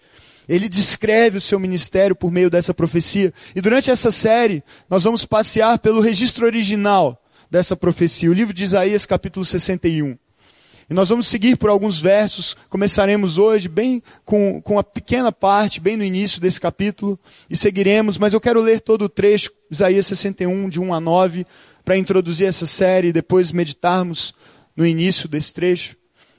Ele 0.48 0.68
descreve 0.68 1.38
o 1.38 1.40
seu 1.40 1.58
ministério 1.58 2.14
por 2.14 2.30
meio 2.30 2.48
dessa 2.48 2.72
profecia. 2.72 3.34
E 3.54 3.60
durante 3.60 3.90
essa 3.90 4.12
série, 4.12 4.62
nós 4.88 5.02
vamos 5.02 5.24
passear 5.24 5.80
pelo 5.80 6.00
registro 6.00 6.46
original 6.46 7.20
dessa 7.50 7.76
profecia, 7.76 8.30
o 8.30 8.34
livro 8.34 8.54
de 8.54 8.62
Isaías, 8.62 9.04
capítulo 9.04 9.44
61. 9.44 10.16
E 10.88 10.94
nós 10.94 11.08
vamos 11.08 11.26
seguir 11.26 11.56
por 11.56 11.68
alguns 11.68 11.98
versos, 11.98 12.56
começaremos 12.68 13.38
hoje 13.38 13.68
bem 13.68 14.00
com, 14.24 14.62
com 14.62 14.74
uma 14.74 14.84
pequena 14.84 15.32
parte, 15.32 15.80
bem 15.80 15.96
no 15.96 16.04
início 16.04 16.40
desse 16.40 16.60
capítulo, 16.60 17.18
e 17.50 17.56
seguiremos, 17.56 18.18
mas 18.18 18.32
eu 18.32 18.40
quero 18.40 18.60
ler 18.60 18.80
todo 18.80 19.02
o 19.02 19.08
trecho, 19.08 19.50
Isaías 19.68 20.06
61, 20.06 20.68
de 20.68 20.78
1 20.78 20.94
a 20.94 21.00
9, 21.00 21.44
para 21.84 21.98
introduzir 21.98 22.46
essa 22.46 22.66
série 22.66 23.08
e 23.08 23.12
depois 23.12 23.50
meditarmos 23.50 24.32
no 24.76 24.86
início 24.86 25.28
desse 25.28 25.52
trecho. 25.52 25.96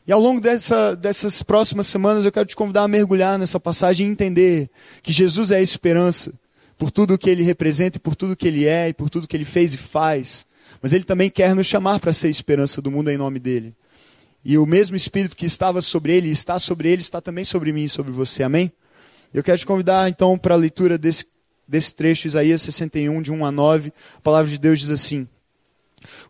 E 0.07 0.13
ao 0.13 0.21
longo 0.21 0.39
dessa, 0.39 0.95
dessas 0.95 1.43
próximas 1.43 1.87
semanas 1.87 2.23
eu 2.23 2.31
quero 2.31 2.45
te 2.45 2.55
convidar 2.55 2.83
a 2.83 2.87
mergulhar 2.87 3.37
nessa 3.37 3.59
passagem 3.59 4.07
e 4.07 4.09
entender 4.09 4.69
que 5.03 5.11
Jesus 5.11 5.51
é 5.51 5.57
a 5.57 5.61
esperança 5.61 6.33
por 6.77 6.89
tudo 6.89 7.15
o 7.15 7.17
que 7.17 7.29
ele 7.29 7.43
representa 7.43 7.97
e 7.97 7.99
por 7.99 8.15
tudo 8.15 8.31
o 8.31 8.35
que 8.37 8.47
ele 8.47 8.65
é 8.65 8.87
e 8.87 8.93
por 8.93 9.09
tudo 9.09 9.27
que 9.27 9.35
ele 9.35 9.43
fez 9.43 9.73
e 9.73 9.77
faz. 9.77 10.45
Mas 10.81 10.93
ele 10.93 11.03
também 11.03 11.29
quer 11.29 11.53
nos 11.53 11.67
chamar 11.67 11.99
para 11.99 12.13
ser 12.13 12.29
esperança 12.29 12.81
do 12.81 12.89
mundo 12.89 13.09
em 13.09 13.17
nome 13.17 13.39
dele. 13.39 13.75
E 14.49 14.57
o 14.57 14.65
mesmo 14.65 14.95
Espírito 14.95 15.35
que 15.35 15.45
estava 15.45 15.81
sobre 15.81 16.15
ele 16.15 16.29
está 16.29 16.57
sobre 16.57 16.89
ele 16.89 17.01
está 17.01 17.19
também 17.19 17.43
sobre 17.43 17.73
mim 17.73 17.83
e 17.83 17.89
sobre 17.89 18.13
você. 18.13 18.43
Amém? 18.43 18.71
Eu 19.33 19.43
quero 19.43 19.57
te 19.57 19.65
convidar 19.65 20.07
então 20.09 20.37
para 20.37 20.53
a 20.53 20.57
leitura 20.57 20.97
desse 20.97 21.25
desse 21.67 21.93
trecho, 21.93 22.27
Isaías 22.27 22.61
61, 22.61 23.21
de 23.21 23.29
1 23.29 23.45
a 23.45 23.51
9, 23.51 23.91
a 24.15 24.21
palavra 24.21 24.49
de 24.49 24.57
Deus 24.57 24.79
diz 24.79 24.89
assim: 24.89 25.27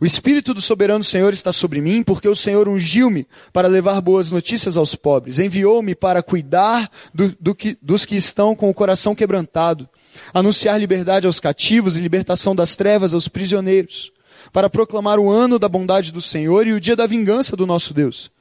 O 0.01 0.05
Espírito 0.05 0.51
do 0.51 0.61
soberano 0.61 1.03
Senhor 1.03 1.31
está 1.31 1.53
sobre 1.53 1.79
mim, 1.79 2.01
porque 2.01 2.27
o 2.27 2.35
Senhor 2.35 2.67
ungiu-me 2.67 3.27
para 3.53 3.67
levar 3.67 4.01
boas 4.01 4.31
notícias 4.31 4.77
aos 4.77 4.95
pobres, 4.95 5.37
enviou-me 5.37 5.93
para 5.93 6.23
cuidar 6.23 6.89
do, 7.13 7.35
do 7.39 7.53
que, 7.53 7.77
dos 7.81 8.03
que 8.03 8.15
estão 8.15 8.55
com 8.55 8.67
o 8.67 8.73
coração 8.73 9.13
quebrantado, 9.13 9.87
anunciar 10.33 10.79
liberdade 10.79 11.27
aos 11.27 11.39
cativos 11.39 11.95
e 11.95 12.01
libertação 12.01 12.55
das 12.55 12.75
trevas 12.75 13.13
aos 13.13 13.27
prisioneiros, 13.27 14.11
para 14.51 14.69
proclamar 14.69 15.19
o 15.19 15.29
ano 15.29 15.59
da 15.59 15.69
bondade 15.69 16.11
do 16.11 16.21
Senhor 16.21 16.65
e 16.67 16.73
o 16.73 16.79
dia 16.79 16.95
da 16.95 17.07
vingança 17.07 17.55
do 17.55 17.65
nosso 17.65 17.93
Deus 17.93 18.31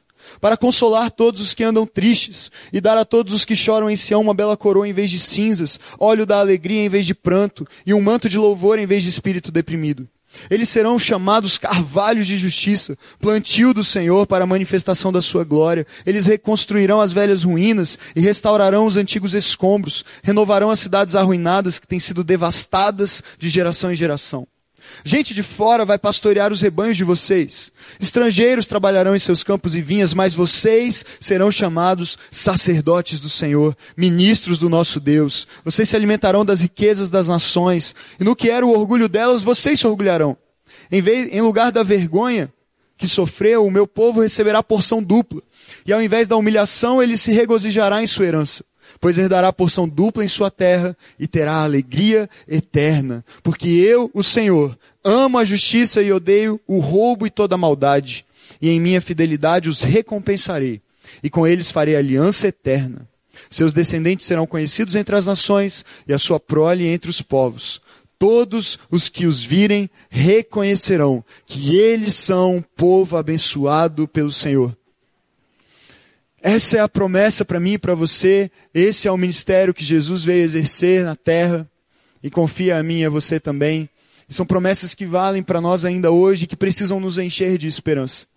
para 0.41 0.57
consolar 0.57 1.11
todos 1.11 1.41
os 1.41 1.55
que 1.55 1.65
andam 1.65 1.87
tristes 1.87 2.51
e 2.73 2.81
dar 2.81 2.99
a 2.99 3.05
todos 3.05 3.33
os 3.33 3.45
que 3.45 3.57
choram 3.57 3.89
em 3.89 3.97
Sião 3.97 4.21
uma 4.21 4.35
bela 4.35 4.57
coroa 4.57 4.89
em 4.89 4.93
vez 4.93 5.11
de 5.11 5.19
cinzas, 5.19 5.79
óleo 5.99 6.27
da 6.27 6.39
alegria 6.41 6.85
em 6.85 6.89
vez 6.89 7.07
de 7.07 7.15
pranto 7.15 7.67
e 7.85 7.95
um 7.95 8.01
manto 8.01 8.29
de 8.29 8.39
louvor 8.39 8.79
em 8.79 8.87
vez 8.87 9.03
de 9.03 9.09
espírito 9.09 9.51
deprimido. 9.53 10.09
Eles 10.51 10.69
serão 10.69 10.99
chamados 10.99 11.57
carvalhos 11.57 12.27
de 12.27 12.37
justiça, 12.37 12.97
plantio 13.19 13.73
do 13.73 13.83
Senhor 13.83 14.27
para 14.27 14.45
a 14.45 14.47
manifestação 14.47 15.11
da 15.11 15.23
sua 15.23 15.45
glória. 15.45 15.87
Eles 16.05 16.27
reconstruirão 16.27 17.01
as 17.01 17.13
velhas 17.13 17.43
ruínas 17.43 17.99
e 18.15 18.21
restaurarão 18.21 18.85
os 18.85 18.99
antigos 18.99 19.33
escombros, 19.33 20.05
renovarão 20.23 20.69
as 20.69 20.81
cidades 20.81 21.15
arruinadas 21.15 21.79
que 21.79 21.87
têm 21.87 21.99
sido 21.99 22.23
devastadas 22.23 23.23
de 23.39 23.49
geração 23.49 23.91
em 23.91 23.97
geração. 23.97 24.47
Gente 25.05 25.35
de 25.35 25.43
fora 25.43 25.85
vai 25.85 25.99
pastorear 25.99 26.53
os 26.53 26.61
rebanhos 26.61 26.97
de 26.97 27.05
vocês. 27.05 27.71
Estrangeiros 28.01 28.67
trabalharão 28.67 29.15
em 29.15 29.19
seus 29.19 29.43
campos 29.43 29.77
e 29.77 29.81
vinhas, 29.81 30.15
mas 30.15 30.35
vocês 30.35 31.05
serão 31.21 31.51
chamados 31.51 32.19
sacerdotes 32.31 33.21
do 33.21 33.29
Senhor, 33.29 33.77
ministros 33.97 34.59
do 34.59 34.69
nosso 34.69 34.99
Deus. 34.99 35.47
Vocês 35.65 35.89
se 35.89 35.97
alimentarão 35.97 36.45
das 36.45 36.61
riquezas 36.61 37.11
das 37.11 37.29
nações, 37.29 37.95
e 38.19 38.25
no 38.25 38.37
que 38.37 38.51
era 38.51 38.67
o 38.67 38.71
orgulho 38.71 39.09
delas, 39.09 39.43
vocês 39.43 39.79
se 39.81 39.87
orgulharão. 39.87 40.37
Em, 40.91 41.01
vez, 41.01 41.33
em 41.33 41.41
lugar 41.41 41.73
da 41.73 41.83
vergonha 41.83 42.53
que 42.99 43.07
sofreu, 43.07 43.67
o 43.67 43.71
meu 43.71 43.87
povo 43.87 44.21
receberá 44.21 44.63
porção 44.63 45.03
dupla, 45.03 45.43
e 45.85 45.93
ao 45.93 46.03
invés 46.03 46.27
da 46.27 46.37
humilhação, 46.37 47.03
ele 47.03 47.17
se 47.17 47.33
regozijará 47.33 48.03
em 48.03 48.07
sua 48.07 48.27
herança 48.27 48.65
pois 49.01 49.19
herdará 49.19 49.53
porção 49.53 49.89
dupla 49.89 50.25
em 50.25 50.29
sua 50.29 50.51
terra 50.51 50.97
e 51.19 51.27
terá 51.27 51.63
alegria 51.63 52.29
eterna. 52.49 53.25
Porque 53.43 53.69
eu, 53.69 54.11
o 54.15 54.23
Senhor, 54.23 54.77
amo 55.05 55.39
a 55.39 55.45
justiça 55.45 56.03
e 56.03 56.13
odeio 56.13 56.61
o 56.67 56.79
roubo 56.79 57.27
e 57.27 57.31
toda 57.31 57.55
a 57.55 57.59
maldade, 57.59 58.25
e 58.61 58.71
em 58.71 58.81
minha 58.81 59.01
fidelidade 59.01 59.69
os 59.69 59.83
recompensarei, 59.83 60.81
e 61.23 61.31
com 61.31 61.47
eles 61.47 61.71
farei 61.71 61.97
aliança 61.97 62.49
eterna. 62.49 63.09
Seus 63.51 63.73
descendentes 63.73 64.27
serão 64.27 64.47
conhecidos 64.47 64.97
entre 64.97 65.15
as 65.15 65.27
nações, 65.27 65.85
e 66.07 66.13
a 66.13 66.19
sua 66.19 66.41
prole 66.41 66.87
entre 66.87 67.11
os 67.11 67.23
povos. 67.23 67.81
Todos 68.19 68.79
os 68.91 69.11
que 69.11 69.27
os 69.27 69.45
virem 69.45 69.91
reconhecerão 70.09 71.23
que 71.45 71.77
eles 71.77 72.15
são 72.15 72.57
um 72.57 72.63
povo 72.63 73.17
abençoado 73.17 74.09
pelo 74.09 74.33
Senhor 74.33 74.75
essa 76.49 76.77
é 76.77 76.81
a 76.81 76.89
promessa 76.89 77.45
para 77.45 77.59
mim 77.59 77.73
e 77.73 77.79
para 77.79 77.93
você. 77.93 78.49
Esse 78.73 79.09
é 79.09 79.11
o 79.11 79.17
ministério 79.17 79.75
que 79.75 79.85
Jesus 79.85 80.23
veio 80.23 80.45
exercer 80.45 81.05
na 81.05 81.17
terra. 81.17 81.69
E 82.23 82.31
confia 82.31 82.79
a 82.79 82.83
mim 82.85 83.01
e 83.01 83.05
a 83.05 83.11
você 83.11 83.41
também. 83.41 83.91
E 84.29 84.33
são 84.33 84.47
promessas 84.47 84.95
que 84.95 85.05
valem 85.05 85.43
para 85.43 85.61
nós 85.61 85.85
ainda 85.85 86.13
hoje 86.13 86.45
e 86.45 86.47
que 86.47 86.55
precisam 86.55 87.01
nos 87.01 87.19
encher 87.19 87.59
de 87.59 87.67
esperança. 87.67 88.29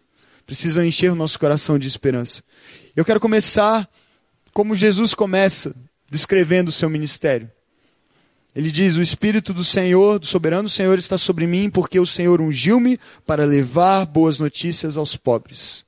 Precisam 0.44 0.84
encher 0.84 1.12
o 1.12 1.16
nosso 1.16 1.40
coração 1.40 1.78
de 1.78 1.88
esperança. 1.88 2.42
Eu 2.96 3.06
quero 3.06 3.20
começar 3.20 3.88
como 4.56 4.76
Jesus 4.76 5.14
começa, 5.14 5.76
descrevendo 6.10 6.70
o 6.70 6.74
seu 6.74 6.90
ministério. 6.90 7.48
Ele 8.56 8.72
diz: 8.72 8.96
O 8.96 9.04
Espírito 9.04 9.54
do 9.54 9.64
Senhor, 9.64 10.18
do 10.18 10.26
soberano 10.26 10.68
Senhor, 10.68 10.98
está 10.98 11.16
sobre 11.16 11.46
mim, 11.46 11.70
porque 11.70 12.00
o 12.00 12.08
Senhor 12.08 12.42
ungiu-me 12.42 13.00
para 13.24 13.46
levar 13.46 14.04
boas 14.08 14.40
notícias 14.40 14.98
aos 14.98 15.16
pobres 15.16 15.88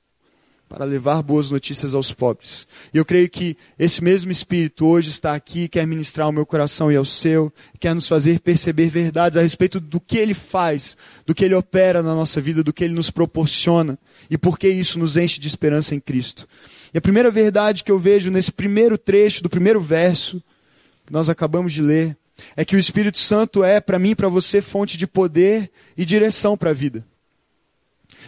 para 0.72 0.86
levar 0.86 1.22
boas 1.22 1.50
notícias 1.50 1.94
aos 1.94 2.10
pobres. 2.12 2.66
E 2.94 2.96
eu 2.96 3.04
creio 3.04 3.28
que 3.28 3.58
esse 3.78 4.02
mesmo 4.02 4.32
Espírito 4.32 4.86
hoje 4.86 5.10
está 5.10 5.34
aqui, 5.34 5.68
quer 5.68 5.86
ministrar 5.86 6.26
ao 6.26 6.32
meu 6.32 6.46
coração 6.46 6.90
e 6.90 6.96
ao 6.96 7.04
seu, 7.04 7.52
quer 7.78 7.94
nos 7.94 8.08
fazer 8.08 8.40
perceber 8.40 8.88
verdades 8.88 9.36
a 9.36 9.42
respeito 9.42 9.78
do 9.78 10.00
que 10.00 10.16
Ele 10.16 10.32
faz, 10.32 10.96
do 11.26 11.34
que 11.34 11.44
Ele 11.44 11.54
opera 11.54 12.02
na 12.02 12.14
nossa 12.14 12.40
vida, 12.40 12.62
do 12.62 12.72
que 12.72 12.84
Ele 12.84 12.94
nos 12.94 13.10
proporciona 13.10 13.98
e 14.30 14.38
por 14.38 14.58
que 14.58 14.66
isso 14.66 14.98
nos 14.98 15.14
enche 15.14 15.38
de 15.38 15.46
esperança 15.46 15.94
em 15.94 16.00
Cristo. 16.00 16.48
E 16.94 16.96
a 16.96 17.02
primeira 17.02 17.30
verdade 17.30 17.84
que 17.84 17.92
eu 17.92 17.98
vejo 17.98 18.30
nesse 18.30 18.50
primeiro 18.50 18.96
trecho 18.96 19.42
do 19.42 19.50
primeiro 19.50 19.80
verso 19.80 20.42
que 21.04 21.12
nós 21.12 21.28
acabamos 21.28 21.74
de 21.74 21.82
ler 21.82 22.16
é 22.56 22.64
que 22.64 22.74
o 22.74 22.78
Espírito 22.78 23.18
Santo 23.18 23.62
é, 23.62 23.78
para 23.78 23.98
mim 23.98 24.10
e 24.10 24.16
para 24.16 24.28
você, 24.28 24.62
fonte 24.62 24.96
de 24.96 25.06
poder 25.06 25.70
e 25.96 26.04
direção 26.06 26.56
para 26.56 26.70
a 26.70 26.74
vida. 26.74 27.04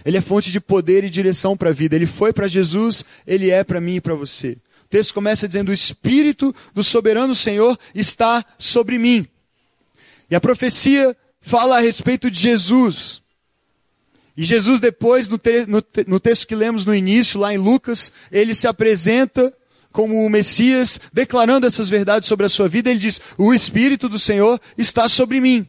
Ele 0.04 0.16
é 0.16 0.20
fonte 0.20 0.50
de 0.50 0.60
poder 0.60 1.04
e 1.04 1.10
direção 1.10 1.56
para 1.56 1.70
a 1.70 1.72
vida. 1.72 1.94
Ele 1.94 2.06
foi 2.06 2.32
para 2.32 2.48
Jesus, 2.48 3.04
ele 3.26 3.50
é 3.50 3.62
para 3.62 3.80
mim 3.80 3.96
e 3.96 4.00
para 4.00 4.14
você. 4.14 4.56
O 4.84 4.88
texto 4.88 5.14
começa 5.14 5.48
dizendo: 5.48 5.70
O 5.70 5.74
Espírito 5.74 6.54
do 6.74 6.84
soberano 6.84 7.34
Senhor 7.34 7.78
está 7.94 8.44
sobre 8.58 8.98
mim. 8.98 9.26
E 10.30 10.34
a 10.34 10.40
profecia 10.40 11.16
fala 11.40 11.76
a 11.76 11.80
respeito 11.80 12.30
de 12.30 12.40
Jesus. 12.40 13.22
E 14.36 14.44
Jesus, 14.44 14.80
depois, 14.80 15.28
no, 15.28 15.38
te 15.38 15.64
no, 15.66 15.80
te 15.80 16.08
no 16.08 16.18
texto 16.18 16.46
que 16.46 16.56
lemos 16.56 16.84
no 16.84 16.94
início, 16.94 17.38
lá 17.38 17.54
em 17.54 17.58
Lucas, 17.58 18.10
ele 18.32 18.54
se 18.54 18.66
apresenta 18.66 19.54
como 19.92 20.26
o 20.26 20.28
Messias, 20.28 20.98
declarando 21.12 21.68
essas 21.68 21.88
verdades 21.88 22.28
sobre 22.28 22.46
a 22.46 22.48
sua 22.48 22.68
vida. 22.68 22.90
Ele 22.90 22.98
diz: 22.98 23.20
O 23.38 23.54
Espírito 23.54 24.08
do 24.08 24.18
Senhor 24.18 24.60
está 24.76 25.08
sobre 25.08 25.40
mim. 25.40 25.68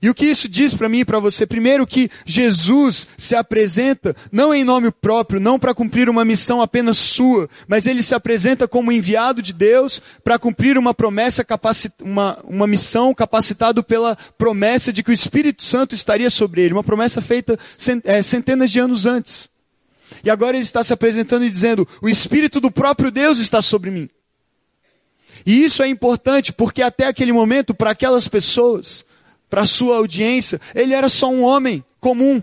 E 0.00 0.08
o 0.08 0.14
que 0.14 0.26
isso 0.26 0.48
diz 0.48 0.74
para 0.74 0.88
mim 0.88 1.00
e 1.00 1.04
para 1.04 1.18
você? 1.18 1.46
Primeiro 1.46 1.86
que 1.86 2.10
Jesus 2.24 3.06
se 3.16 3.34
apresenta 3.34 4.14
não 4.30 4.54
em 4.54 4.64
nome 4.64 4.90
próprio, 4.90 5.40
não 5.40 5.58
para 5.58 5.74
cumprir 5.74 6.08
uma 6.08 6.24
missão 6.24 6.60
apenas 6.60 6.98
sua, 6.98 7.48
mas 7.66 7.86
ele 7.86 8.02
se 8.02 8.14
apresenta 8.14 8.66
como 8.66 8.92
enviado 8.92 9.42
de 9.42 9.52
Deus 9.52 10.00
para 10.22 10.38
cumprir 10.38 10.78
uma 10.78 10.94
promessa, 10.94 11.44
uma, 12.00 12.38
uma 12.44 12.66
missão 12.66 13.14
capacitado 13.14 13.82
pela 13.82 14.16
promessa 14.38 14.92
de 14.92 15.02
que 15.02 15.10
o 15.10 15.14
Espírito 15.14 15.64
Santo 15.64 15.94
estaria 15.94 16.30
sobre 16.30 16.62
ele, 16.62 16.74
uma 16.74 16.84
promessa 16.84 17.20
feita 17.20 17.58
é, 18.04 18.22
centenas 18.22 18.70
de 18.70 18.78
anos 18.80 19.06
antes. 19.06 19.48
E 20.24 20.30
agora 20.30 20.56
ele 20.56 20.64
está 20.64 20.82
se 20.82 20.92
apresentando 20.92 21.44
e 21.44 21.50
dizendo, 21.50 21.86
o 22.02 22.08
Espírito 22.08 22.60
do 22.60 22.70
próprio 22.70 23.10
Deus 23.10 23.38
está 23.38 23.62
sobre 23.62 23.90
mim. 23.90 24.08
E 25.46 25.64
isso 25.64 25.82
é 25.82 25.88
importante 25.88 26.52
porque 26.52 26.82
até 26.82 27.06
aquele 27.06 27.32
momento, 27.32 27.74
para 27.74 27.90
aquelas 27.90 28.28
pessoas, 28.28 29.04
para 29.50 29.62
a 29.62 29.66
sua 29.66 29.96
audiência, 29.96 30.60
ele 30.74 30.94
era 30.94 31.08
só 31.08 31.28
um 31.28 31.42
homem 31.42 31.84
comum. 32.00 32.40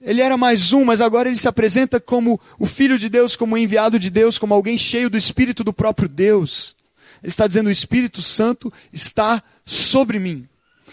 Ele 0.00 0.20
era 0.20 0.36
mais 0.36 0.72
um, 0.72 0.84
mas 0.84 1.00
agora 1.00 1.28
ele 1.28 1.38
se 1.38 1.48
apresenta 1.48 1.98
como 1.98 2.40
o 2.58 2.66
Filho 2.66 2.98
de 2.98 3.08
Deus, 3.08 3.34
como 3.34 3.54
o 3.54 3.58
enviado 3.58 3.98
de 3.98 4.08
Deus, 4.10 4.38
como 4.38 4.54
alguém 4.54 4.78
cheio 4.78 5.10
do 5.10 5.16
Espírito 5.16 5.64
do 5.64 5.72
próprio 5.72 6.08
Deus. 6.08 6.76
Ele 7.22 7.30
está 7.30 7.46
dizendo: 7.46 7.66
o 7.66 7.72
Espírito 7.72 8.22
Santo 8.22 8.72
está 8.92 9.42
sobre 9.64 10.18
mim. 10.18 10.48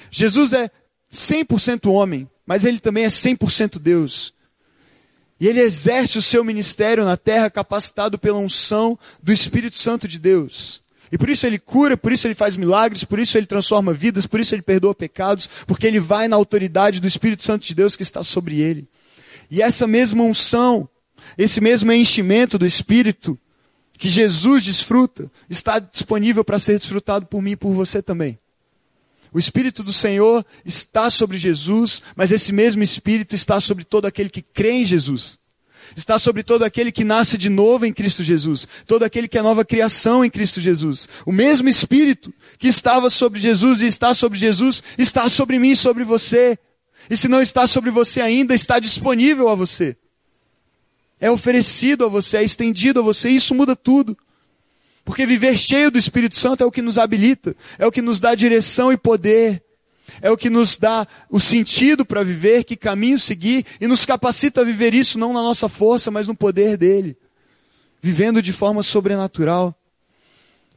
Jesus 0.09 0.51
é 0.53 0.69
100% 1.11 1.91
homem, 1.91 2.29
mas 2.45 2.65
ele 2.65 2.79
também 2.79 3.05
é 3.05 3.09
100% 3.09 3.79
Deus. 3.79 4.33
E 5.39 5.47
ele 5.47 5.59
exerce 5.59 6.17
o 6.17 6.21
seu 6.21 6.43
ministério 6.43 7.05
na 7.05 7.15
terra 7.15 7.49
capacitado 7.49 8.17
pela 8.17 8.39
unção 8.39 8.97
do 9.21 9.31
Espírito 9.31 9.77
Santo 9.77 10.07
de 10.07 10.17
Deus. 10.17 10.81
E 11.11 11.17
por 11.17 11.29
isso 11.29 11.45
ele 11.45 11.57
cura, 11.57 11.95
por 11.95 12.11
isso 12.11 12.27
ele 12.27 12.35
faz 12.35 12.57
milagres, 12.57 13.03
por 13.03 13.19
isso 13.19 13.37
ele 13.37 13.45
transforma 13.45 13.93
vidas, 13.93 14.25
por 14.25 14.39
isso 14.39 14.53
ele 14.53 14.61
perdoa 14.61 14.93
pecados, 14.93 15.49
porque 15.65 15.87
ele 15.87 15.99
vai 15.99 16.27
na 16.27 16.35
autoridade 16.35 16.99
do 16.99 17.07
Espírito 17.07 17.43
Santo 17.43 17.65
de 17.65 17.73
Deus 17.73 17.95
que 17.95 18.03
está 18.03 18.23
sobre 18.23 18.61
ele. 18.61 18.87
E 19.49 19.61
essa 19.61 19.87
mesma 19.87 20.23
unção, 20.23 20.89
esse 21.37 21.61
mesmo 21.61 21.91
enchimento 21.91 22.57
do 22.57 22.65
Espírito 22.65 23.39
que 23.97 24.09
Jesus 24.09 24.65
desfruta, 24.65 25.31
está 25.49 25.79
disponível 25.79 26.43
para 26.43 26.59
ser 26.59 26.77
desfrutado 26.77 27.25
por 27.25 27.41
mim 27.41 27.51
e 27.51 27.55
por 27.55 27.73
você 27.73 28.01
também. 28.01 28.37
O 29.33 29.39
Espírito 29.39 29.83
do 29.83 29.91
Senhor 29.91 30.45
está 30.63 31.09
sobre 31.09 31.37
Jesus, 31.37 32.01
mas 32.15 32.31
esse 32.31 32.53
mesmo 32.53 32.83
Espírito 32.83 33.33
está 33.35 33.59
sobre 33.59 33.83
todo 33.83 34.05
aquele 34.05 34.29
que 34.29 34.41
crê 34.41 34.71
em 34.71 34.85
Jesus 34.85 35.39
está 35.95 36.19
sobre 36.19 36.43
todo 36.43 36.63
aquele 36.63 36.91
que 36.91 37.03
nasce 37.03 37.37
de 37.37 37.49
novo 37.49 37.85
em 37.85 37.93
Cristo 37.93 38.23
Jesus, 38.23 38.67
todo 38.85 39.03
aquele 39.03 39.27
que 39.27 39.37
é 39.37 39.41
nova 39.41 39.63
criação 39.63 40.23
em 40.23 40.29
Cristo 40.29 40.59
Jesus. 40.59 41.07
O 41.25 41.31
mesmo 41.31 41.69
Espírito 41.69 42.33
que 42.57 42.67
estava 42.67 43.09
sobre 43.09 43.39
Jesus 43.39 43.81
e 43.81 43.87
está 43.87 44.13
sobre 44.13 44.37
Jesus, 44.37 44.83
está 44.97 45.29
sobre 45.29 45.59
mim 45.59 45.71
e 45.71 45.75
sobre 45.75 46.03
você. 46.03 46.57
E 47.09 47.15
se 47.15 47.27
não 47.27 47.41
está 47.41 47.67
sobre 47.67 47.89
você 47.89 48.21
ainda, 48.21 48.53
está 48.53 48.79
disponível 48.79 49.49
a 49.49 49.55
você. 49.55 49.95
É 51.19 51.31
oferecido 51.31 52.05
a 52.05 52.07
você, 52.07 52.37
é 52.37 52.43
estendido 52.43 52.99
a 52.99 53.03
você, 53.03 53.29
e 53.29 53.37
isso 53.37 53.55
muda 53.55 53.75
tudo. 53.75 54.17
Porque 55.03 55.25
viver 55.25 55.57
cheio 55.57 55.89
do 55.89 55.97
Espírito 55.97 56.35
Santo 56.35 56.63
é 56.63 56.67
o 56.67 56.71
que 56.71 56.81
nos 56.81 56.97
habilita, 56.97 57.55
é 57.79 57.87
o 57.87 57.91
que 57.91 58.01
nos 58.01 58.19
dá 58.19 58.35
direção 58.35 58.91
e 58.91 58.97
poder 58.97 59.63
é 60.21 60.31
o 60.31 60.37
que 60.37 60.49
nos 60.49 60.77
dá 60.77 61.07
o 61.29 61.39
sentido 61.39 62.05
para 62.05 62.23
viver, 62.23 62.63
que 62.63 62.75
caminho 62.75 63.19
seguir 63.19 63.65
e 63.79 63.87
nos 63.87 64.05
capacita 64.05 64.61
a 64.61 64.63
viver 64.63 64.93
isso 64.93 65.17
não 65.17 65.33
na 65.33 65.41
nossa 65.41 65.69
força, 65.69 66.09
mas 66.09 66.27
no 66.27 66.35
poder 66.35 66.77
dele, 66.77 67.17
vivendo 68.01 68.41
de 68.41 68.53
forma 68.53 68.83
sobrenatural. 68.83 69.75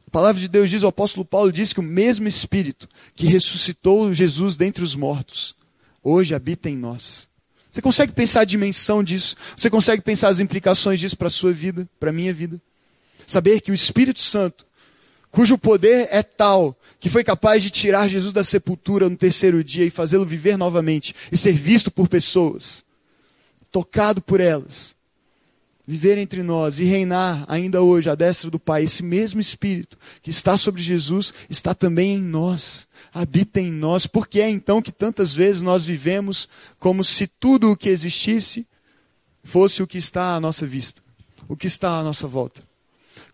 A 0.07 0.11
palavra 0.11 0.41
de 0.41 0.47
Deus 0.47 0.69
diz, 0.69 0.83
o 0.83 0.87
apóstolo 0.87 1.25
Paulo 1.25 1.51
diz 1.51 1.71
que 1.73 1.79
o 1.79 1.83
mesmo 1.83 2.27
Espírito 2.27 2.87
que 3.15 3.27
ressuscitou 3.27 4.13
Jesus 4.13 4.57
dentre 4.57 4.83
os 4.83 4.95
mortos, 4.95 5.55
hoje 6.03 6.35
habita 6.35 6.69
em 6.69 6.75
nós. 6.75 7.29
Você 7.71 7.81
consegue 7.81 8.11
pensar 8.11 8.41
a 8.41 8.45
dimensão 8.45 9.01
disso? 9.01 9.35
Você 9.55 9.69
consegue 9.69 10.01
pensar 10.01 10.27
as 10.27 10.41
implicações 10.41 10.99
disso 10.99 11.17
para 11.17 11.27
a 11.27 11.31
sua 11.31 11.53
vida, 11.53 11.89
para 11.97 12.09
a 12.09 12.13
minha 12.13 12.33
vida? 12.33 12.61
Saber 13.25 13.61
que 13.61 13.71
o 13.71 13.73
Espírito 13.73 14.19
Santo, 14.19 14.65
cujo 15.31 15.57
poder 15.57 16.07
é 16.11 16.21
tal 16.21 16.77
que 16.99 17.09
foi 17.09 17.23
capaz 17.23 17.63
de 17.63 17.69
tirar 17.69 18.07
Jesus 18.07 18.33
da 18.33 18.43
sepultura 18.43 19.09
no 19.09 19.15
terceiro 19.15 19.63
dia 19.63 19.85
e 19.85 19.89
fazê-lo 19.89 20.25
viver 20.25 20.57
novamente 20.57 21.15
e 21.31 21.37
ser 21.37 21.53
visto 21.53 21.89
por 21.89 22.07
pessoas, 22.07 22.83
tocado 23.71 24.21
por 24.21 24.39
elas, 24.39 24.95
viver 25.87 26.17
entre 26.17 26.43
nós 26.43 26.79
e 26.79 26.83
reinar 26.83 27.43
ainda 27.47 27.81
hoje 27.81 28.09
à 28.09 28.15
destra 28.15 28.49
do 28.49 28.59
Pai, 28.59 28.83
esse 28.83 29.01
mesmo 29.01 29.41
Espírito 29.41 29.97
que 30.21 30.29
está 30.29 30.57
sobre 30.57 30.81
Jesus 30.81 31.33
está 31.49 31.73
também 31.73 32.15
em 32.15 32.21
nós, 32.21 32.87
habita 33.13 33.59
em 33.59 33.71
nós. 33.71 34.05
Porque 34.05 34.39
é 34.39 34.49
então 34.49 34.81
que 34.81 34.91
tantas 34.91 35.33
vezes 35.33 35.61
nós 35.61 35.85
vivemos 35.85 36.47
como 36.79 37.03
se 37.03 37.25
tudo 37.25 37.71
o 37.71 37.77
que 37.77 37.89
existisse 37.89 38.67
fosse 39.43 39.81
o 39.81 39.87
que 39.87 39.97
está 39.97 40.35
à 40.35 40.39
nossa 40.39 40.67
vista, 40.67 41.01
o 41.47 41.57
que 41.57 41.67
está 41.67 41.97
à 41.97 42.03
nossa 42.03 42.27
volta. 42.27 42.70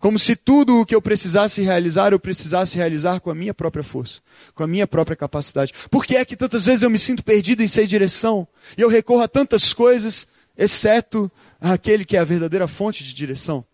Como 0.08 0.18
se 0.18 0.38
tudo 0.38 0.80
o 0.80 0.86
que 0.86 0.96
eu 0.96 1.02
precisasse 1.02 1.62
realizar, 1.62 2.14
eu 2.14 2.20
precisasse 2.20 2.78
realizar 2.78 3.20
com 3.20 3.30
a 3.30 3.36
minha 3.36 3.54
própria 3.54 3.84
força, 3.84 4.22
com 4.56 4.64
a 4.64 4.68
minha 4.68 4.88
própria 4.88 5.18
capacidade. 5.18 5.74
Por 5.92 6.06
que 6.06 6.16
é 6.16 6.24
que 6.24 6.38
tantas 6.38 6.66
vezes 6.66 6.82
eu 6.82 6.90
me 6.90 6.98
sinto 6.98 7.22
perdido 7.22 7.62
em 7.62 7.68
sem 7.68 7.86
direção? 7.86 8.48
E 8.78 8.82
eu 8.82 8.88
recorro 8.88 9.22
a 9.22 9.28
tantas 9.28 9.74
coisas, 9.74 10.26
exceto 10.58 11.30
aquele 11.60 12.06
que 12.06 12.16
é 12.16 12.22
a 12.22 12.24
verdadeira 12.24 12.70
fonte 12.70 13.04
de 13.04 13.14
direção. 13.14 13.66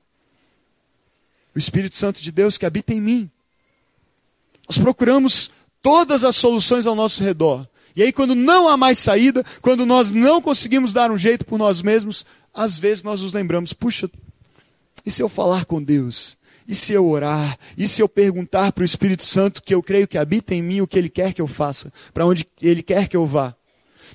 O 1.55 1.59
Espírito 1.59 1.95
Santo 1.95 2.19
de 2.19 2.31
Deus 2.31 2.57
que 2.57 2.65
habita 2.65 2.95
em 2.95 2.99
mim. 2.99 3.29
Nós 4.67 4.79
procuramos 4.79 5.51
todas 5.83 6.23
as 6.23 6.35
soluções 6.35 6.87
ao 6.87 6.95
nosso 6.95 7.23
redor. 7.23 7.67
E 7.95 8.01
aí, 8.01 8.11
quando 8.11 8.33
não 8.33 8.67
há 8.67 8.75
mais 8.75 8.97
saída, 8.97 9.45
quando 9.61 9.85
nós 9.85 10.09
não 10.09 10.41
conseguimos 10.41 10.93
dar 10.93 11.11
um 11.11 11.17
jeito 11.17 11.45
por 11.45 11.59
nós 11.59 11.79
mesmos, 11.79 12.25
às 12.51 12.79
vezes 12.79 13.03
nós 13.03 13.21
nos 13.21 13.33
lembramos: 13.33 13.71
puxa, 13.71 14.09
e 15.05 15.11
se 15.11 15.21
eu 15.21 15.29
falar 15.29 15.65
com 15.65 15.81
Deus? 15.81 16.37
E 16.67 16.73
se 16.73 16.93
eu 16.93 17.07
orar? 17.07 17.57
E 17.77 17.87
se 17.87 18.01
eu 18.01 18.07
perguntar 18.07 18.71
para 18.71 18.83
o 18.83 18.85
Espírito 18.85 19.25
Santo 19.25 19.61
que 19.61 19.75
eu 19.75 19.83
creio 19.83 20.07
que 20.07 20.17
habita 20.17 20.55
em 20.55 20.61
mim 20.61 20.81
o 20.81 20.87
que 20.87 20.97
Ele 20.97 21.09
quer 21.09 21.33
que 21.33 21.41
eu 21.41 21.47
faça? 21.47 21.91
Para 22.13 22.25
onde 22.25 22.47
Ele 22.61 22.81
quer 22.81 23.07
que 23.07 23.17
eu 23.17 23.25
vá? 23.25 23.55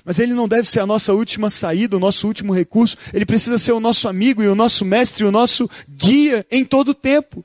Mas 0.03 0.19
ele 0.19 0.33
não 0.33 0.47
deve 0.47 0.67
ser 0.67 0.79
a 0.79 0.85
nossa 0.85 1.13
última 1.13 1.49
saída, 1.49 1.97
o 1.97 1.99
nosso 1.99 2.27
último 2.27 2.53
recurso. 2.53 2.97
Ele 3.13 3.25
precisa 3.25 3.57
ser 3.57 3.73
o 3.73 3.79
nosso 3.79 4.07
amigo 4.07 4.41
e 4.41 4.47
o 4.47 4.55
nosso 4.55 4.85
mestre, 4.85 5.23
e 5.23 5.27
o 5.27 5.31
nosso 5.31 5.69
guia 5.89 6.45
em 6.49 6.63
todo 6.63 6.89
o 6.89 6.95
tempo. 6.95 7.43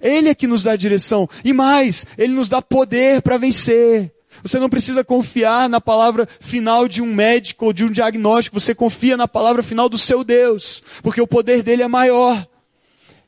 Ele 0.00 0.28
é 0.28 0.34
que 0.34 0.46
nos 0.46 0.62
dá 0.62 0.76
direção. 0.76 1.28
E 1.44 1.52
mais, 1.52 2.06
ele 2.16 2.34
nos 2.34 2.48
dá 2.48 2.62
poder 2.62 3.22
para 3.22 3.38
vencer. 3.38 4.12
Você 4.42 4.58
não 4.58 4.70
precisa 4.70 5.04
confiar 5.04 5.68
na 5.68 5.80
palavra 5.80 6.28
final 6.40 6.88
de 6.88 7.02
um 7.02 7.12
médico 7.12 7.66
ou 7.66 7.72
de 7.72 7.84
um 7.84 7.90
diagnóstico. 7.90 8.58
Você 8.58 8.74
confia 8.74 9.16
na 9.16 9.28
palavra 9.28 9.62
final 9.62 9.88
do 9.88 9.98
seu 9.98 10.24
Deus. 10.24 10.82
Porque 11.02 11.20
o 11.20 11.26
poder 11.26 11.62
dele 11.62 11.82
é 11.82 11.88
maior. 11.88 12.46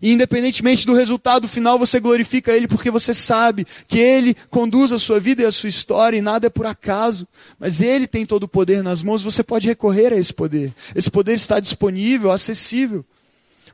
E 0.02 0.12
independentemente 0.12 0.84
do 0.84 0.94
resultado 0.94 1.46
final, 1.46 1.78
você 1.78 2.00
glorifica 2.00 2.52
Ele 2.52 2.66
porque 2.66 2.90
você 2.90 3.14
sabe 3.14 3.64
que 3.86 4.00
Ele 4.00 4.36
conduz 4.50 4.92
a 4.92 4.98
sua 4.98 5.20
vida 5.20 5.42
e 5.42 5.46
a 5.46 5.52
sua 5.52 5.68
história 5.68 6.18
e 6.18 6.20
nada 6.20 6.48
é 6.48 6.50
por 6.50 6.66
acaso. 6.66 7.26
Mas 7.56 7.80
Ele 7.80 8.08
tem 8.08 8.26
todo 8.26 8.42
o 8.42 8.48
poder 8.48 8.82
nas 8.82 9.00
mãos, 9.00 9.22
você 9.22 9.44
pode 9.44 9.68
recorrer 9.68 10.12
a 10.12 10.16
esse 10.16 10.32
poder. 10.32 10.74
Esse 10.92 11.08
poder 11.08 11.34
está 11.34 11.60
disponível, 11.60 12.32
acessível. 12.32 13.04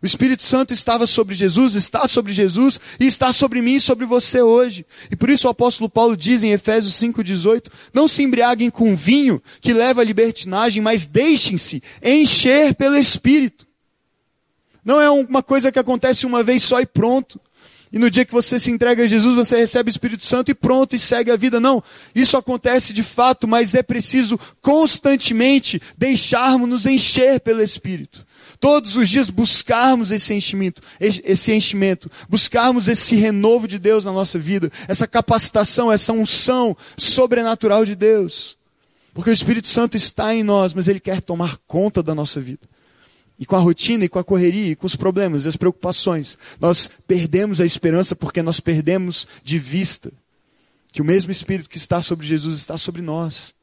O 0.02 0.06
Espírito 0.06 0.42
Santo 0.42 0.72
estava 0.72 1.06
sobre 1.06 1.34
Jesus, 1.34 1.74
está 1.74 2.06
sobre 2.06 2.32
Jesus 2.32 2.78
e 3.00 3.06
está 3.06 3.32
sobre 3.32 3.62
mim 3.62 3.76
e 3.76 3.80
sobre 3.80 4.04
você 4.04 4.42
hoje. 4.42 4.84
E 5.10 5.16
por 5.16 5.30
isso 5.30 5.48
o 5.48 5.50
apóstolo 5.50 5.88
Paulo 5.88 6.16
diz 6.16 6.42
em 6.42 6.52
Efésios 6.52 6.94
5,18, 7.00 7.68
não 7.92 8.06
se 8.06 8.22
embriaguem 8.22 8.70
com 8.70 8.94
vinho 8.94 9.42
que 9.60 9.72
leva 9.72 10.02
à 10.02 10.04
libertinagem, 10.04 10.82
mas 10.82 11.04
deixem-se 11.04 11.82
encher 12.02 12.74
pelo 12.74 12.96
Espírito. 12.96 13.67
Não 14.88 14.98
é 14.98 15.10
uma 15.10 15.42
coisa 15.42 15.70
que 15.70 15.78
acontece 15.78 16.24
uma 16.24 16.42
vez 16.42 16.62
só 16.62 16.80
e 16.80 16.86
pronto. 16.86 17.38
E 17.92 17.98
no 17.98 18.10
dia 18.10 18.24
que 18.24 18.32
você 18.32 18.58
se 18.58 18.70
entrega 18.70 19.04
a 19.04 19.06
Jesus, 19.06 19.36
você 19.36 19.58
recebe 19.58 19.90
o 19.90 19.92
Espírito 19.92 20.24
Santo 20.24 20.50
e 20.50 20.54
pronto, 20.54 20.96
e 20.96 20.98
segue 20.98 21.30
a 21.30 21.36
vida. 21.36 21.60
Não. 21.60 21.84
Isso 22.14 22.38
acontece 22.38 22.94
de 22.94 23.02
fato, 23.02 23.46
mas 23.46 23.74
é 23.74 23.82
preciso 23.82 24.40
constantemente 24.62 25.78
deixarmos 25.94 26.66
nos 26.66 26.86
encher 26.86 27.38
pelo 27.40 27.62
Espírito. 27.62 28.26
Todos 28.58 28.96
os 28.96 29.10
dias 29.10 29.28
buscarmos 29.28 30.10
esse 30.10 30.32
enchimento, 30.32 30.80
esse 30.98 31.52
enchimento, 31.52 32.10
buscarmos 32.26 32.88
esse 32.88 33.14
renovo 33.14 33.68
de 33.68 33.78
Deus 33.78 34.06
na 34.06 34.12
nossa 34.12 34.38
vida, 34.38 34.72
essa 34.88 35.06
capacitação, 35.06 35.92
essa 35.92 36.14
unção 36.14 36.74
sobrenatural 36.96 37.84
de 37.84 37.94
Deus. 37.94 38.56
Porque 39.12 39.28
o 39.28 39.34
Espírito 39.34 39.68
Santo 39.68 39.98
está 39.98 40.34
em 40.34 40.42
nós, 40.42 40.72
mas 40.72 40.88
ele 40.88 40.98
quer 40.98 41.20
tomar 41.20 41.58
conta 41.66 42.02
da 42.02 42.14
nossa 42.14 42.40
vida. 42.40 42.66
E 43.38 43.46
com 43.46 43.56
a 43.56 43.60
rotina, 43.60 44.04
e 44.04 44.08
com 44.08 44.18
a 44.18 44.24
correria, 44.24 44.72
e 44.72 44.76
com 44.76 44.86
os 44.86 44.96
problemas, 44.96 45.44
e 45.44 45.48
as 45.48 45.56
preocupações, 45.56 46.36
nós 46.60 46.90
perdemos 47.06 47.60
a 47.60 47.66
esperança 47.66 48.16
porque 48.16 48.42
nós 48.42 48.58
perdemos 48.58 49.28
de 49.44 49.58
vista 49.58 50.12
que 50.92 51.00
o 51.00 51.04
mesmo 51.04 51.30
Espírito 51.30 51.68
que 51.68 51.76
está 51.76 52.02
sobre 52.02 52.26
Jesus 52.26 52.56
está 52.56 52.76
sobre 52.76 53.02
nós. 53.02 53.54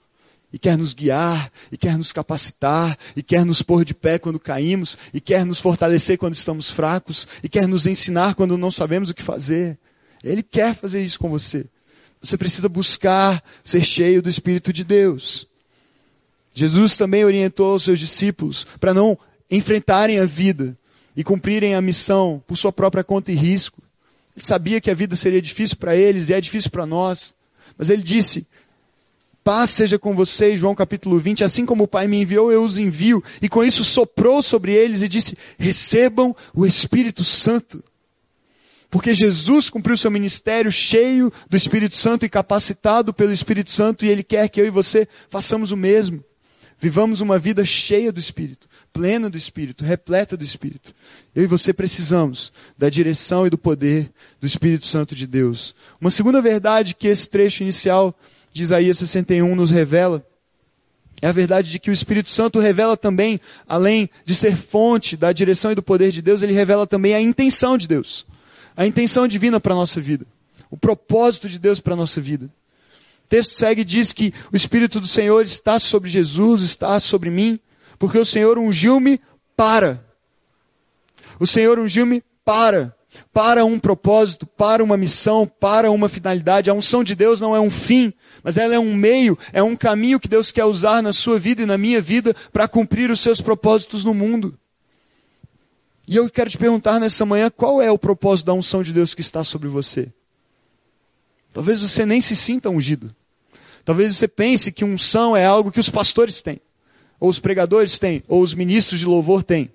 E 0.54 0.60
quer 0.60 0.78
nos 0.78 0.94
guiar, 0.94 1.52
e 1.70 1.78
quer 1.78 1.98
nos 1.98 2.14
capacitar, 2.14 2.98
e 3.14 3.22
quer 3.22 3.44
nos 3.46 3.62
pôr 3.62 3.84
de 3.84 3.94
pé 3.94 4.18
quando 4.18 4.40
caímos, 4.40 4.98
e 5.14 5.20
quer 5.20 5.46
nos 5.46 5.60
fortalecer 5.60 6.18
quando 6.18 6.36
estamos 6.36 6.70
fracos, 6.70 7.28
e 7.44 7.50
quer 7.50 7.68
nos 7.68 7.86
ensinar 7.86 8.36
quando 8.36 8.58
não 8.58 8.72
sabemos 8.72 9.10
o 9.10 9.14
que 9.14 9.24
fazer. 9.24 9.78
Ele 10.24 10.42
quer 10.42 10.74
fazer 10.74 11.04
isso 11.04 11.20
com 11.20 11.30
você. 11.30 11.66
Você 12.22 12.38
precisa 12.38 12.70
buscar 12.70 13.44
ser 13.64 13.84
cheio 13.84 14.22
do 14.22 14.30
Espírito 14.30 14.72
de 14.72 14.84
Deus. 14.84 15.46
Jesus 16.54 16.96
também 16.96 17.26
orientou 17.26 17.76
os 17.76 17.84
seus 17.84 18.00
discípulos 18.00 18.66
para 18.80 18.94
não 18.94 19.18
enfrentarem 19.49 20.19
a 20.19 20.25
vida 20.25 20.77
e 21.15 21.23
cumprirem 21.23 21.75
a 21.75 21.81
missão 21.81 22.43
por 22.45 22.58
sua 22.58 22.71
própria 22.71 23.03
conta 23.03 23.31
e 23.31 23.36
risco. 23.36 23.81
Ele 24.36 24.45
sabia 24.45 24.81
que 24.81 24.91
a 24.91 24.93
vida 24.93 25.15
seria 25.15 25.41
difícil 25.41 25.77
para 25.77 25.95
eles 25.95 26.29
e 26.29 26.34
é 26.34 26.41
difícil 26.41 26.69
para 26.69 26.86
nós. 26.86 27.34
Mas 27.77 27.89
ele 27.89 28.03
disse, 28.03 28.45
paz 29.43 29.69
seja 29.69 29.97
com 29.97 30.13
vocês, 30.13 30.60
João 30.60 30.75
capítulo 30.75 31.17
20, 31.17 31.43
assim 31.43 31.65
como 31.65 31.86
o 31.86 31.88
Pai 31.88 32.08
me 32.08 32.21
enviou, 32.21 32.51
eu 32.51 32.63
os 32.63 32.77
envio. 32.77 33.23
E 33.41 33.47
com 33.47 33.63
isso 33.63 33.84
soprou 33.84 34.41
sobre 34.41 34.73
eles 34.73 35.01
e 35.01 35.08
disse, 35.08 35.38
recebam 35.58 36.36
o 36.53 36.65
Espírito 36.65 37.23
Santo. 37.23 37.81
Porque 38.89 39.15
Jesus 39.15 39.69
cumpriu 39.69 39.97
seu 39.97 40.12
ministério 40.12 40.71
cheio 40.71 41.31
do 41.49 41.58
Espírito 41.58 41.95
Santo 41.95 42.25
e 42.25 42.29
capacitado 42.29 43.13
pelo 43.13 43.31
Espírito 43.31 43.71
Santo 43.71 44.05
e 44.05 44.10
Ele 44.10 44.23
quer 44.23 44.49
que 44.49 44.60
eu 44.60 44.65
e 44.65 44.69
você 44.69 45.08
façamos 45.29 45.71
o 45.71 45.77
mesmo. 45.77 46.23
Vivamos 46.77 47.21
uma 47.21 47.39
vida 47.39 47.63
cheia 47.65 48.12
do 48.12 48.19
Espírito 48.19 48.67
plena 48.95 49.29
do 49.29 49.38
Espírito, 49.38 49.84
repleta 49.84 50.38
do 50.38 50.45
Espírito. 50.45 50.95
Eu 51.36 51.43
e 51.43 51.47
você 51.47 51.73
precisamos 51.73 52.53
da 52.77 52.88
direção 52.88 53.45
e 53.45 53.49
do 53.49 53.58
poder 53.58 54.10
do 54.39 54.47
Espírito 54.47 54.88
Santo 54.88 55.13
de 55.13 55.27
Deus. 55.27 55.75
Uma 55.99 56.10
segunda 56.10 56.41
verdade 56.41 56.95
que 56.95 57.10
esse 57.10 57.29
trecho 57.29 57.62
inicial 57.62 58.17
de 58.53 58.63
Isaías 58.63 58.97
61 58.97 59.53
nos 59.53 59.69
revela 59.69 60.25
é 61.21 61.27
a 61.27 61.34
verdade 61.34 61.71
de 61.71 61.77
que 61.77 61.89
o 61.89 61.93
Espírito 61.93 62.29
Santo 62.29 62.58
revela 62.58 62.95
também, 62.95 63.39
além 63.67 64.10
de 64.25 64.34
ser 64.34 64.55
fonte 64.55 65.17
da 65.17 65.34
direção 65.34 65.73
e 65.73 65.75
do 65.75 65.84
poder 65.84 66.10
de 66.12 66.21
Deus, 66.21 66.41
ele 66.41 66.53
revela 66.53 66.88
também 66.88 67.13
a 67.13 67.19
intenção 67.19 67.77
de 67.77 67.89
Deus. 67.89 68.25
A 68.77 68.86
intenção 68.88 69.27
divina 69.27 69.60
para 69.60 69.73
a 69.73 69.77
nossa 69.77 69.99
vida. 69.99 70.25
O 70.71 70.77
propósito 70.77 71.49
de 71.49 71.60
Deus 71.60 71.81
para 71.81 71.93
a 71.93 71.97
nossa 71.97 72.21
vida. 72.21 72.45
O 72.45 73.27
texto 73.27 73.55
segue 73.55 73.81
e 73.81 73.86
diz 73.86 74.13
que 74.13 74.34
o 74.53 74.55
Espírito 74.55 75.01
do 75.01 75.08
Senhor 75.08 75.43
está 75.43 75.79
sobre 75.79 76.10
Jesus, 76.10 76.62
está 76.62 76.97
sobre 77.01 77.29
mim, 77.29 77.60
porque 77.97 78.17
o 78.17 78.25
Senhor 78.25 78.58
ungiu-me 78.58 79.19
para. 79.55 80.03
O 81.39 81.47
Senhor 81.47 81.79
ungiu-me 81.79 82.23
para. 82.43 82.95
Para 83.31 83.63
um 83.63 83.79
propósito, 83.79 84.45
para 84.45 84.84
uma 84.84 84.97
missão, 84.97 85.47
para 85.47 85.89
uma 85.89 86.10
finalidade. 86.10 86.69
A 86.69 86.73
unção 86.73 87.01
de 87.01 87.15
Deus 87.15 87.39
não 87.39 87.55
é 87.55 87.60
um 87.62 87.71
fim, 87.71 88.13
mas 88.43 88.58
ela 88.58 88.75
é 88.75 88.79
um 88.79 88.93
meio, 88.93 89.38
é 89.53 89.63
um 89.63 89.73
caminho 89.73 90.19
que 90.19 90.27
Deus 90.27 90.51
quer 90.51 90.65
usar 90.65 91.01
na 91.01 91.13
sua 91.13 91.39
vida 91.39 91.62
e 91.62 91.65
na 91.65 91.77
minha 91.77 92.01
vida 92.01 92.36
para 92.51 92.67
cumprir 92.67 93.10
os 93.10 93.21
seus 93.21 93.39
propósitos 93.39 94.03
no 94.03 94.13
mundo. 94.13 94.60
E 96.05 96.17
eu 96.17 96.29
quero 96.29 96.49
te 96.49 96.58
perguntar 96.58 96.99
nessa 96.99 97.25
manhã 97.25 97.49
qual 97.49 97.81
é 97.81 97.89
o 97.89 97.97
propósito 97.97 98.47
da 98.47 98.53
unção 98.53 98.84
de 98.84 98.91
Deus 98.91 99.15
que 99.15 99.21
está 99.21 99.45
sobre 99.45 99.69
você. 99.69 100.12
Talvez 101.53 101.79
você 101.79 102.05
nem 102.05 102.19
se 102.19 102.36
sinta 102.36 102.69
ungido. 102.69 103.15
Talvez 103.86 104.17
você 104.17 104.27
pense 104.27 104.73
que 104.73 104.84
unção 104.84 105.38
é 105.38 105.45
algo 105.45 105.71
que 105.71 105.79
os 105.79 105.89
pastores 105.89 106.41
têm 106.41 106.60
ou 107.19 107.30
os 107.30 107.39
pregadores 107.39 107.97
têm, 107.99 108.23
ou 108.28 108.41
os 108.41 108.54
ministros 108.54 108.99
de 108.99 109.06
louvor 109.06 109.43
têm, 109.43 109.71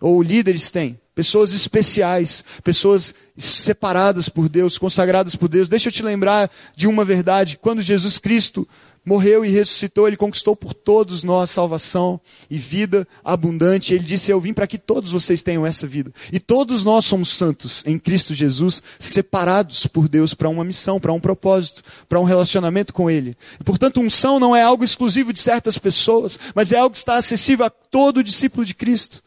ou 0.00 0.22
líderes 0.22 0.70
têm. 0.70 0.98
Pessoas 1.14 1.54
especiais, 1.54 2.44
pessoas 2.62 3.14
separadas 3.38 4.28
por 4.28 4.50
Deus, 4.50 4.76
consagradas 4.76 5.34
por 5.34 5.48
Deus. 5.48 5.66
Deixa 5.66 5.88
eu 5.88 5.92
te 5.92 6.02
lembrar 6.02 6.50
de 6.74 6.86
uma 6.86 7.06
verdade. 7.06 7.58
Quando 7.60 7.80
Jesus 7.80 8.18
Cristo 8.18 8.68
morreu 9.06 9.44
e 9.44 9.48
ressuscitou, 9.48 10.08
ele 10.08 10.16
conquistou 10.16 10.56
por 10.56 10.74
todos 10.74 11.22
nós 11.22 11.50
salvação 11.50 12.20
e 12.50 12.58
vida 12.58 13.06
abundante. 13.24 13.94
Ele 13.94 14.04
disse: 14.04 14.32
Eu 14.32 14.40
vim 14.40 14.52
para 14.52 14.66
que 14.66 14.76
todos 14.76 15.12
vocês 15.12 15.44
tenham 15.44 15.64
essa 15.64 15.86
vida. 15.86 16.12
E 16.32 16.40
todos 16.40 16.82
nós 16.82 17.04
somos 17.04 17.28
santos 17.28 17.84
em 17.86 17.98
Cristo 18.00 18.34
Jesus, 18.34 18.82
separados 18.98 19.86
por 19.86 20.08
Deus 20.08 20.34
para 20.34 20.48
uma 20.48 20.64
missão, 20.64 20.98
para 20.98 21.12
um 21.12 21.20
propósito, 21.20 21.84
para 22.08 22.18
um 22.18 22.24
relacionamento 22.24 22.92
com 22.92 23.08
Ele. 23.08 23.36
E, 23.60 23.62
portanto, 23.62 24.00
unção 24.00 24.40
não 24.40 24.56
é 24.56 24.62
algo 24.62 24.82
exclusivo 24.82 25.32
de 25.32 25.38
certas 25.38 25.78
pessoas, 25.78 26.36
mas 26.52 26.72
é 26.72 26.78
algo 26.78 26.90
que 26.90 26.98
está 26.98 27.16
acessível 27.16 27.66
a 27.66 27.70
todo 27.70 28.24
discípulo 28.24 28.64
de 28.64 28.74
Cristo. 28.74 29.22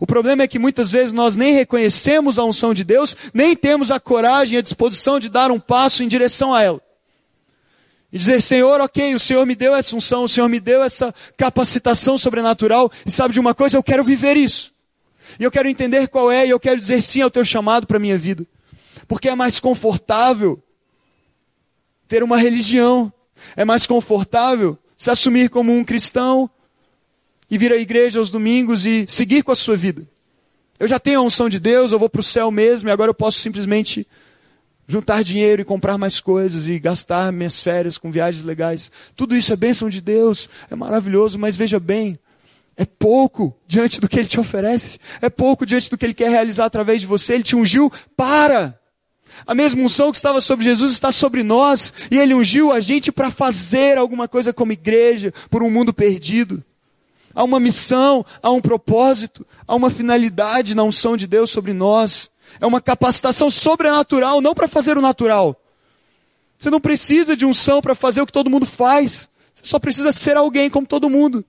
O 0.00 0.06
problema 0.06 0.42
é 0.42 0.48
que 0.48 0.58
muitas 0.58 0.90
vezes 0.90 1.12
nós 1.12 1.36
nem 1.36 1.54
reconhecemos 1.54 2.38
a 2.38 2.44
unção 2.44 2.72
de 2.72 2.84
Deus, 2.84 3.16
nem 3.32 3.54
temos 3.54 3.90
a 3.90 4.00
coragem 4.00 4.56
e 4.56 4.58
a 4.58 4.62
disposição 4.62 5.18
de 5.18 5.28
dar 5.28 5.50
um 5.50 5.60
passo 5.60 6.02
em 6.02 6.08
direção 6.08 6.52
a 6.52 6.62
ela. 6.62 6.85
E 8.16 8.18
dizer, 8.18 8.40
Senhor, 8.40 8.80
ok, 8.80 9.14
o 9.14 9.20
Senhor 9.20 9.44
me 9.44 9.54
deu 9.54 9.74
essa 9.74 9.94
unção, 9.94 10.24
o 10.24 10.28
Senhor 10.28 10.48
me 10.48 10.58
deu 10.58 10.82
essa 10.82 11.14
capacitação 11.36 12.16
sobrenatural, 12.16 12.90
e 13.04 13.10
sabe 13.10 13.34
de 13.34 13.38
uma 13.38 13.54
coisa, 13.54 13.76
eu 13.76 13.82
quero 13.82 14.02
viver 14.02 14.38
isso. 14.38 14.72
E 15.38 15.44
eu 15.44 15.50
quero 15.50 15.68
entender 15.68 16.08
qual 16.08 16.32
é, 16.32 16.46
e 16.46 16.48
eu 16.48 16.58
quero 16.58 16.80
dizer 16.80 17.02
sim 17.02 17.20
ao 17.20 17.30
teu 17.30 17.44
chamado 17.44 17.86
para 17.86 17.98
a 17.98 18.00
minha 18.00 18.16
vida. 18.16 18.46
Porque 19.06 19.28
é 19.28 19.34
mais 19.34 19.60
confortável 19.60 20.58
ter 22.08 22.22
uma 22.22 22.38
religião. 22.38 23.12
É 23.54 23.66
mais 23.66 23.86
confortável 23.86 24.78
se 24.96 25.10
assumir 25.10 25.50
como 25.50 25.70
um 25.70 25.84
cristão 25.84 26.48
e 27.50 27.58
vir 27.58 27.70
à 27.70 27.76
igreja 27.76 28.18
aos 28.18 28.30
domingos 28.30 28.86
e 28.86 29.04
seguir 29.10 29.42
com 29.42 29.52
a 29.52 29.56
sua 29.56 29.76
vida. 29.76 30.08
Eu 30.78 30.88
já 30.88 30.98
tenho 30.98 31.20
a 31.20 31.22
unção 31.22 31.50
de 31.50 31.60
Deus, 31.60 31.92
eu 31.92 31.98
vou 31.98 32.08
para 32.08 32.22
o 32.22 32.24
céu 32.24 32.50
mesmo 32.50 32.88
e 32.88 32.92
agora 32.92 33.10
eu 33.10 33.14
posso 33.14 33.40
simplesmente 33.40 34.06
juntar 34.86 35.22
dinheiro 35.22 35.62
e 35.62 35.64
comprar 35.64 35.98
mais 35.98 36.20
coisas 36.20 36.68
e 36.68 36.78
gastar 36.78 37.32
minhas 37.32 37.60
férias 37.60 37.98
com 37.98 38.10
viagens 38.10 38.44
legais. 38.44 38.90
Tudo 39.14 39.36
isso 39.36 39.52
é 39.52 39.56
bênção 39.56 39.88
de 39.88 40.00
Deus, 40.00 40.48
é 40.70 40.76
maravilhoso, 40.76 41.38
mas 41.38 41.56
veja 41.56 41.80
bem, 41.80 42.18
é 42.76 42.84
pouco 42.84 43.56
diante 43.66 44.00
do 44.00 44.08
que 44.08 44.18
Ele 44.18 44.28
te 44.28 44.38
oferece, 44.38 44.98
é 45.20 45.30
pouco 45.30 45.64
diante 45.64 45.88
do 45.90 45.96
que 45.96 46.04
Ele 46.04 46.14
quer 46.14 46.30
realizar 46.30 46.66
através 46.66 47.00
de 47.00 47.06
você. 47.06 47.34
Ele 47.34 47.44
te 47.44 47.56
ungiu 47.56 47.90
para. 48.16 48.78
A 49.46 49.54
mesma 49.54 49.82
unção 49.82 50.10
que 50.10 50.16
estava 50.16 50.40
sobre 50.40 50.64
Jesus 50.64 50.92
está 50.92 51.12
sobre 51.12 51.42
nós, 51.42 51.92
e 52.10 52.18
Ele 52.18 52.34
ungiu 52.34 52.72
a 52.72 52.80
gente 52.80 53.10
para 53.10 53.30
fazer 53.30 53.98
alguma 53.98 54.28
coisa 54.28 54.52
como 54.52 54.72
igreja, 54.72 55.32
por 55.50 55.62
um 55.62 55.70
mundo 55.70 55.92
perdido. 55.92 56.62
Há 57.34 57.44
uma 57.44 57.60
missão, 57.60 58.24
há 58.42 58.50
um 58.50 58.62
propósito, 58.62 59.46
há 59.66 59.74
uma 59.74 59.90
finalidade 59.90 60.74
na 60.74 60.82
unção 60.82 61.18
de 61.18 61.26
Deus 61.26 61.50
sobre 61.50 61.74
nós. 61.74 62.30
É 62.60 62.66
uma 62.66 62.80
capacitação 62.80 63.50
sobrenatural, 63.50 64.40
não 64.40 64.54
para 64.54 64.68
fazer 64.68 64.96
o 64.96 65.02
natural. 65.02 65.60
Você 66.58 66.70
não 66.70 66.80
precisa 66.80 67.36
de 67.36 67.44
unção 67.44 67.82
para 67.82 67.94
fazer 67.94 68.22
o 68.22 68.26
que 68.26 68.32
todo 68.32 68.50
mundo 68.50 68.66
faz. 68.66 69.28
Você 69.54 69.66
só 69.66 69.78
precisa 69.78 70.12
ser 70.12 70.36
alguém 70.36 70.70
como 70.70 70.86
todo 70.86 71.10
mundo. 71.10 71.44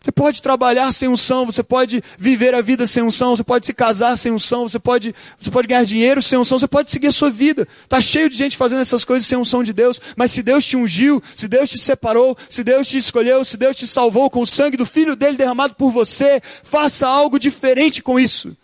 Você 0.00 0.12
pode 0.12 0.40
trabalhar 0.40 0.92
sem 0.92 1.08
unção, 1.08 1.44
você 1.44 1.62
pode 1.62 2.02
viver 2.16 2.54
a 2.54 2.62
vida 2.62 2.86
sem 2.86 3.02
unção, 3.02 3.34
você 3.34 3.42
pode 3.42 3.66
se 3.66 3.74
casar 3.74 4.16
sem 4.16 4.30
unção, 4.30 4.68
você 4.68 4.78
pode, 4.78 5.12
você 5.38 5.50
pode 5.50 5.66
ganhar 5.66 5.84
dinheiro 5.84 6.22
sem 6.22 6.38
unção, 6.38 6.56
você 6.56 6.68
pode 6.68 6.90
seguir 6.90 7.08
a 7.08 7.12
sua 7.12 7.30
vida. 7.30 7.66
Tá 7.88 8.00
cheio 8.00 8.30
de 8.30 8.36
gente 8.36 8.56
fazendo 8.56 8.80
essas 8.80 9.04
coisas 9.04 9.26
sem 9.26 9.36
unção 9.36 9.62
de 9.62 9.72
Deus, 9.72 10.00
mas 10.16 10.30
se 10.30 10.40
Deus 10.40 10.64
te 10.64 10.76
ungiu, 10.76 11.20
se 11.34 11.48
Deus 11.48 11.68
te 11.68 11.78
separou, 11.78 12.36
se 12.48 12.62
Deus 12.62 12.86
te 12.86 12.96
escolheu, 12.96 13.44
se 13.44 13.56
Deus 13.56 13.76
te 13.76 13.88
salvou 13.88 14.30
com 14.30 14.40
o 14.40 14.46
sangue 14.46 14.76
do 14.76 14.86
Filho 14.86 15.16
dele 15.16 15.36
derramado 15.36 15.74
por 15.74 15.90
você, 15.90 16.40
faça 16.62 17.08
algo 17.08 17.38
diferente 17.38 18.00
com 18.00 18.20
isso. 18.20 18.56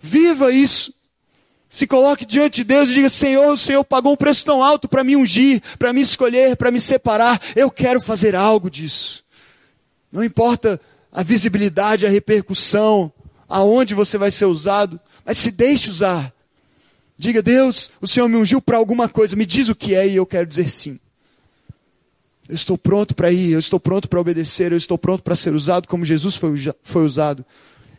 Viva 0.00 0.52
isso. 0.52 0.92
Se 1.70 1.86
coloque 1.86 2.24
diante 2.24 2.56
de 2.56 2.64
Deus 2.64 2.88
e 2.88 2.94
diga: 2.94 3.10
Senhor, 3.10 3.52
o 3.52 3.56
Senhor 3.56 3.84
pagou 3.84 4.12
um 4.12 4.16
preço 4.16 4.44
tão 4.44 4.62
alto 4.62 4.88
para 4.88 5.04
me 5.04 5.16
ungir, 5.16 5.62
para 5.78 5.92
me 5.92 6.00
escolher, 6.00 6.56
para 6.56 6.70
me 6.70 6.80
separar. 6.80 7.40
Eu 7.54 7.70
quero 7.70 8.00
fazer 8.00 8.34
algo 8.34 8.70
disso. 8.70 9.22
Não 10.10 10.24
importa 10.24 10.80
a 11.12 11.22
visibilidade, 11.22 12.06
a 12.06 12.10
repercussão, 12.10 13.12
aonde 13.48 13.94
você 13.94 14.16
vai 14.16 14.30
ser 14.30 14.46
usado, 14.46 14.98
mas 15.24 15.36
se 15.36 15.50
deixe 15.50 15.90
usar. 15.90 16.32
Diga: 17.18 17.42
Deus, 17.42 17.90
o 18.00 18.08
Senhor 18.08 18.28
me 18.28 18.36
ungiu 18.36 18.62
para 18.62 18.78
alguma 18.78 19.08
coisa, 19.08 19.36
me 19.36 19.44
diz 19.44 19.68
o 19.68 19.74
que 19.74 19.94
é 19.94 20.08
e 20.08 20.16
eu 20.16 20.24
quero 20.24 20.46
dizer 20.46 20.70
sim. 20.70 20.98
Eu 22.48 22.54
estou 22.54 22.78
pronto 22.78 23.14
para 23.14 23.30
ir, 23.30 23.50
eu 23.50 23.58
estou 23.58 23.78
pronto 23.78 24.08
para 24.08 24.18
obedecer, 24.18 24.72
eu 24.72 24.78
estou 24.78 24.96
pronto 24.96 25.22
para 25.22 25.36
ser 25.36 25.52
usado 25.54 25.86
como 25.86 26.02
Jesus 26.02 26.34
foi, 26.34 26.54
foi 26.82 27.04
usado 27.04 27.44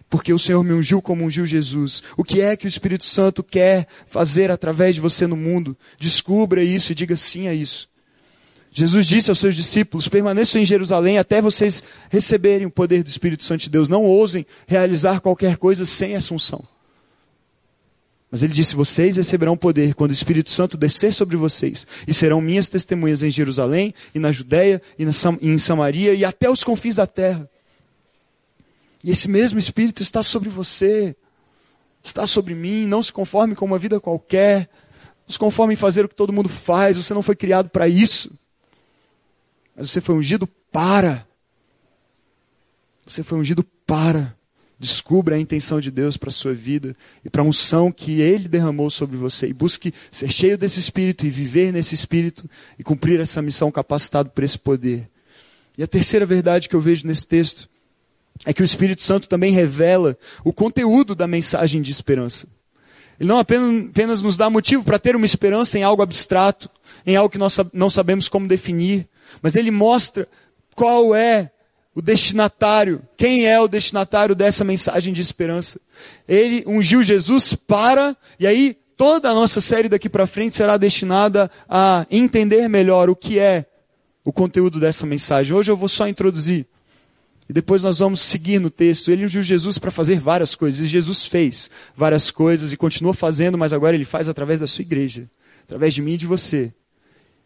porque 0.10 0.34
o 0.34 0.40
Senhor 0.40 0.64
me 0.64 0.74
ungiu 0.74 1.02
como 1.02 1.24
ungiu 1.24 1.46
Jesus. 1.46 2.02
O 2.18 2.24
que 2.24 2.42
é 2.42 2.58
que 2.58 2.66
o 2.66 2.68
Espírito 2.68 3.06
Santo 3.06 3.44
quer 3.44 3.88
fazer 4.08 4.50
através 4.50 4.96
de 4.96 5.02
você 5.02 5.28
no 5.28 5.38
mundo? 5.38 5.78
Descubra 6.00 6.64
isso 6.64 6.92
e 6.92 6.96
diga 6.96 7.16
sim 7.16 7.48
a 7.48 7.54
isso. 7.54 7.88
Jesus 8.72 9.06
disse 9.06 9.30
aos 9.30 9.40
seus 9.40 9.56
discípulos: 9.56 10.08
permaneçam 10.08 10.62
em 10.62 10.66
Jerusalém 10.66 11.18
até 11.18 11.42
vocês 11.42 11.84
receberem 12.10 12.66
o 12.66 12.72
poder 12.72 13.04
do 13.04 13.10
Espírito 13.10 13.44
Santo 13.44 13.62
de 13.62 13.70
Deus. 13.70 13.90
Não 13.90 14.04
ousem 14.04 14.46
realizar 14.68 15.22
qualquer 15.22 15.58
coisa 15.58 15.86
sem 15.86 16.16
essa 16.16 16.34
unção. 16.34 16.64
Mas 18.32 18.44
ele 18.44 18.54
disse: 18.54 18.76
Vocês 18.76 19.18
receberão 19.18 19.58
poder 19.58 19.96
quando 19.96 20.12
o 20.12 20.14
Espírito 20.14 20.52
Santo 20.52 20.78
descer 20.78 21.14
sobre 21.14 21.36
vocês, 21.36 21.86
e 22.08 22.14
serão 22.14 22.42
minhas 22.42 22.70
testemunhas 22.70 23.24
em 23.24 23.32
Jerusalém, 23.32 23.94
e 24.14 24.20
na 24.20 24.32
Judéia, 24.32 24.82
e, 24.98 25.06
na 25.06 25.14
Sam 25.14 25.38
e 25.42 25.50
em 25.50 25.58
Samaria, 25.58 26.14
e 26.14 26.24
até 26.24 26.50
os 26.50 26.64
confins 26.64 26.96
da 26.96 27.08
terra. 27.08 27.50
E 29.04 29.12
esse 29.12 29.28
mesmo 29.28 29.60
Espírito 29.60 30.02
está 30.02 30.22
sobre 30.22 30.50
você, 30.50 31.16
está 32.04 32.28
sobre 32.28 32.54
mim. 32.54 32.86
Não 32.86 33.02
se 33.02 33.12
conforme 33.12 33.56
com 33.56 33.66
uma 33.66 33.80
vida 33.80 34.00
qualquer, 34.00 34.70
não 35.26 35.34
se 35.34 35.40
conforme 35.40 35.74
em 35.74 35.78
fazer 35.78 36.06
o 36.06 36.10
que 36.10 36.16
todo 36.16 36.34
mundo 36.34 36.50
faz. 36.50 36.98
Você 36.98 37.14
não 37.14 37.24
foi 37.24 37.36
criado 37.36 37.70
para 37.70 37.88
isso, 37.88 38.32
mas 39.76 39.90
você 39.90 40.02
foi 40.02 40.16
ungido 40.16 40.48
para. 40.72 41.26
Você 43.06 43.24
foi 43.24 43.40
ungido 43.40 43.64
para. 43.86 44.38
Descubra 44.78 45.36
a 45.36 45.40
intenção 45.40 45.82
de 45.82 45.92
Deus 45.92 46.16
para 46.16 46.30
a 46.30 46.32
sua 46.32 46.54
vida 46.54 46.96
e 47.24 47.30
para 47.30 47.42
a 47.42 47.46
unção 47.46 47.92
que 47.92 48.22
Ele 48.22 48.48
derramou 48.48 48.90
sobre 48.90 49.18
você. 49.18 49.48
E 49.48 49.54
busque 49.54 49.94
ser 50.10 50.32
cheio 50.32 50.58
desse 50.58 50.80
Espírito 50.80 51.26
e 51.26 51.30
viver 51.30 51.74
nesse 51.74 51.96
Espírito 51.96 52.50
e 52.78 52.84
cumprir 52.84 53.20
essa 53.20 53.42
missão 53.42 53.70
capacitado 53.72 54.30
por 54.30 54.42
esse 54.42 54.58
poder. 54.58 55.10
E 55.78 55.84
a 55.84 55.88
terceira 55.88 56.26
verdade 56.26 56.70
que 56.70 56.76
eu 56.76 56.82
vejo 56.82 57.06
nesse 57.06 57.28
texto 57.28 57.70
é 58.46 58.54
que 58.54 58.62
o 58.62 58.66
Espírito 58.66 59.02
Santo 59.02 59.28
também 59.28 59.52
revela 59.52 60.18
o 60.44 60.54
conteúdo 60.54 61.14
da 61.14 61.28
mensagem 61.28 61.82
de 61.82 61.92
esperança. 61.92 62.48
Ele 63.20 63.28
não 63.28 63.38
apenas, 63.38 64.22
nos 64.22 64.38
dá 64.38 64.50
motivo 64.50 64.84
para 64.84 64.98
ter 64.98 65.16
uma 65.16 65.26
esperança 65.26 65.78
em 65.78 65.84
algo 65.84 66.02
abstrato, 66.02 66.70
em 67.06 67.16
algo 67.16 67.30
que 67.30 67.38
nós 67.38 67.60
não 67.74 67.90
sabemos 67.90 68.30
como 68.30 68.48
definir, 68.48 69.08
mas 69.42 69.56
ele 69.56 69.72
mostra 69.72 70.28
qual 70.74 71.14
é 71.14 71.52
o 71.94 72.02
destinatário, 72.02 73.02
quem 73.18 73.46
é 73.46 73.60
o 73.60 73.68
destinatário 73.68 74.34
dessa 74.34 74.64
mensagem 74.64 75.14
de 75.14 75.22
esperança. 75.22 75.82
Ele 76.28 76.64
ungiu 76.66 77.04
Jesus 77.04 77.56
para, 77.56 78.16
e 78.40 78.48
aí 78.48 78.78
toda 78.96 79.30
a 79.30 79.34
nossa 79.34 79.60
série 79.60 79.90
daqui 79.90 80.08
para 80.08 80.26
frente 80.26 80.56
será 80.56 80.78
destinada 80.78 81.52
a 81.68 82.06
entender 82.10 82.70
melhor 82.70 83.10
o 83.10 83.16
que 83.16 83.38
é 83.38 83.66
o 84.24 84.32
conteúdo 84.32 84.80
dessa 84.80 85.06
mensagem. 85.06 85.54
Hoje 85.54 85.70
eu 85.70 85.76
vou 85.76 85.90
só 85.90 86.08
introduzir 86.08 86.66
e 87.50 87.54
depois 87.54 87.82
nós 87.82 87.98
vamos 87.98 88.22
seguir 88.22 88.60
no 88.60 88.70
texto. 88.70 89.10
Ele 89.10 89.26
ungiu 89.26 89.42
Jesus 89.42 89.80
para 89.80 89.90
fazer 89.90 90.20
várias 90.20 90.54
coisas. 90.54 90.82
E 90.82 90.86
Jesus 90.86 91.26
fez 91.26 91.68
várias 91.98 92.30
coisas 92.30 92.72
e 92.72 92.78
continua 92.78 93.12
fazendo, 93.12 93.58
mas 93.58 93.74
agora 93.74 93.96
ele 93.96 94.06
faz 94.06 94.30
através 94.30 94.60
da 94.60 94.68
sua 94.68 94.84
igreja. 94.84 95.28
Através 95.64 95.96
de 95.96 96.02
mim 96.04 96.14
e 96.14 96.18
de 96.18 96.28
você. 96.28 96.72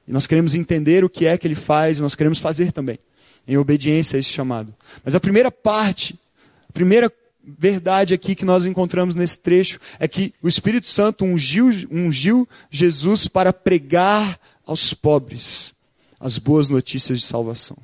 E 0.06 0.12
nós 0.12 0.28
queremos 0.28 0.54
entender 0.56 1.06
o 1.06 1.10
que 1.10 1.26
é 1.26 1.38
que 1.38 1.48
ele 1.48 1.56
faz 1.56 1.98
e 1.98 2.02
nós 2.02 2.16
queremos 2.16 2.40
fazer 2.40 2.74
também. 2.74 3.00
Em 3.48 3.56
obediência 3.56 4.18
a 4.18 4.20
esse 4.20 4.28
chamado. 4.28 4.76
Mas 5.06 5.16
a 5.16 5.22
primeira 5.22 5.50
parte, 5.50 6.20
a 6.68 6.74
primeira 6.74 7.10
verdade 7.42 8.14
aqui 8.14 8.36
que 8.36 8.44
nós 8.44 8.66
encontramos 8.66 9.16
nesse 9.16 9.40
trecho 9.40 9.80
é 10.00 10.08
que 10.08 10.34
o 10.42 10.50
Espírito 10.50 10.88
Santo 10.90 11.24
ungiu, 11.24 11.70
ungiu 11.90 12.48
Jesus 12.70 13.26
para 13.26 13.54
pregar 13.54 14.38
aos 14.66 14.94
pobres 14.94 15.74
as 16.20 16.38
boas 16.38 16.68
notícias 16.68 17.20
de 17.20 17.26
salvação 17.26 17.78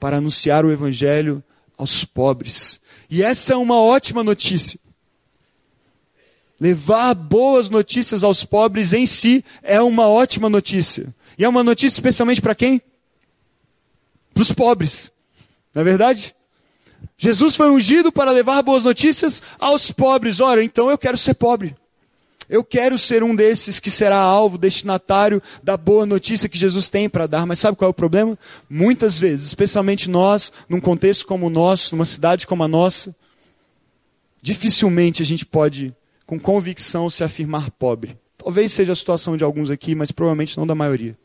para 0.00 0.16
anunciar 0.16 0.64
o 0.64 0.72
evangelho 0.72 1.44
aos 1.76 2.04
pobres. 2.04 2.80
E 3.08 3.22
essa 3.22 3.52
é 3.52 3.56
uma 3.56 3.78
ótima 3.78 4.24
notícia. 4.24 4.80
Levar 6.58 7.14
boas 7.14 7.70
notícias 7.70 8.24
aos 8.24 8.44
pobres 8.44 8.92
em 8.92 9.06
si 9.06 9.44
é 9.62 9.80
uma 9.80 10.08
ótima 10.08 10.48
notícia. 10.48 11.14
E 11.38 11.44
é 11.44 11.48
uma 11.48 11.62
notícia 11.62 11.96
especialmente 11.96 12.40
para 12.40 12.54
quem? 12.54 12.82
Para 14.34 14.42
os 14.42 14.52
pobres. 14.52 15.12
Não 15.74 15.82
é 15.82 15.84
verdade? 15.84 16.34
Jesus 17.16 17.56
foi 17.56 17.70
ungido 17.70 18.10
para 18.10 18.30
levar 18.30 18.62
boas 18.62 18.84
notícias 18.84 19.42
aos 19.58 19.90
pobres. 19.90 20.40
Ora, 20.40 20.62
então 20.64 20.90
eu 20.90 20.98
quero 20.98 21.16
ser 21.16 21.34
pobre. 21.34 21.76
Eu 22.50 22.64
quero 22.64 22.98
ser 22.98 23.22
um 23.22 23.32
desses 23.32 23.78
que 23.78 23.92
será 23.92 24.18
alvo, 24.18 24.58
destinatário 24.58 25.40
da 25.62 25.76
boa 25.76 26.04
notícia 26.04 26.48
que 26.48 26.58
Jesus 26.58 26.88
tem 26.88 27.08
para 27.08 27.28
dar. 27.28 27.46
Mas 27.46 27.60
sabe 27.60 27.76
qual 27.76 27.86
é 27.86 27.90
o 27.92 27.94
problema? 27.94 28.36
Muitas 28.68 29.20
vezes, 29.20 29.46
especialmente 29.46 30.10
nós, 30.10 30.52
num 30.68 30.80
contexto 30.80 31.24
como 31.28 31.46
o 31.46 31.50
nosso, 31.50 31.94
numa 31.94 32.04
cidade 32.04 32.48
como 32.48 32.64
a 32.64 32.68
nossa, 32.68 33.14
dificilmente 34.42 35.22
a 35.22 35.26
gente 35.26 35.46
pode, 35.46 35.94
com 36.26 36.40
convicção, 36.40 37.08
se 37.08 37.22
afirmar 37.22 37.70
pobre. 37.70 38.18
Talvez 38.36 38.72
seja 38.72 38.94
a 38.94 38.96
situação 38.96 39.36
de 39.36 39.44
alguns 39.44 39.70
aqui, 39.70 39.94
mas 39.94 40.10
provavelmente 40.10 40.58
não 40.58 40.66
da 40.66 40.74
maioria. 40.74 41.16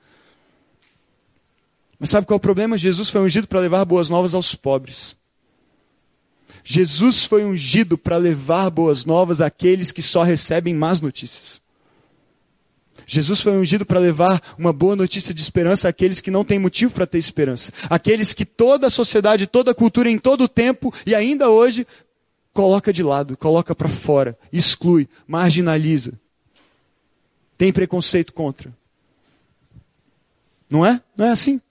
Mas 1.99 2.11
sabe 2.11 2.27
qual 2.27 2.35
é 2.35 2.37
o 2.37 2.39
problema? 2.39 2.77
Jesus 2.77 3.09
foi 3.09 3.21
ungido 3.21 3.47
para 3.47 3.61
levar 3.61 3.83
boas 3.83 4.09
novas 4.09 4.35
aos 4.35 4.53
pobres. 4.53 5.17
Jesus 6.67 7.23
foi 7.25 7.45
ungido 7.45 7.95
para 7.95 8.17
levar 8.17 8.71
boas 8.71 9.05
novas 9.05 9.39
àqueles 9.39 9.91
que 9.91 10.01
só 10.01 10.23
recebem 10.23 10.73
más 10.73 10.99
notícias. 10.99 11.61
Jesus 13.05 13.39
foi 13.39 13.51
ungido 13.51 13.85
para 13.85 13.99
levar 13.99 14.41
uma 14.57 14.73
boa 14.73 14.95
notícia 14.95 15.31
de 15.31 15.39
esperança 15.39 15.87
àqueles 15.87 16.19
que 16.19 16.31
não 16.31 16.43
têm 16.43 16.57
motivo 16.57 16.91
para 16.91 17.05
ter 17.05 17.19
esperança. 17.19 17.71
Aqueles 17.87 18.33
que 18.33 18.43
toda 18.43 18.87
a 18.87 18.89
sociedade, 18.89 19.45
toda 19.45 19.69
a 19.69 19.75
cultura, 19.75 20.09
em 20.09 20.17
todo 20.17 20.45
o 20.45 20.49
tempo 20.49 20.91
e 21.05 21.13
ainda 21.13 21.51
hoje, 21.51 21.85
coloca 22.51 22.91
de 22.91 23.03
lado, 23.03 23.37
coloca 23.37 23.75
para 23.75 23.87
fora, 23.87 24.35
exclui, 24.51 25.07
marginaliza. 25.27 26.19
Tem 27.59 27.71
preconceito 27.71 28.33
contra. 28.33 28.75
Não 30.67 30.83
é? 30.83 30.99
Não 31.15 31.27
é 31.27 31.29
assim? 31.29 31.61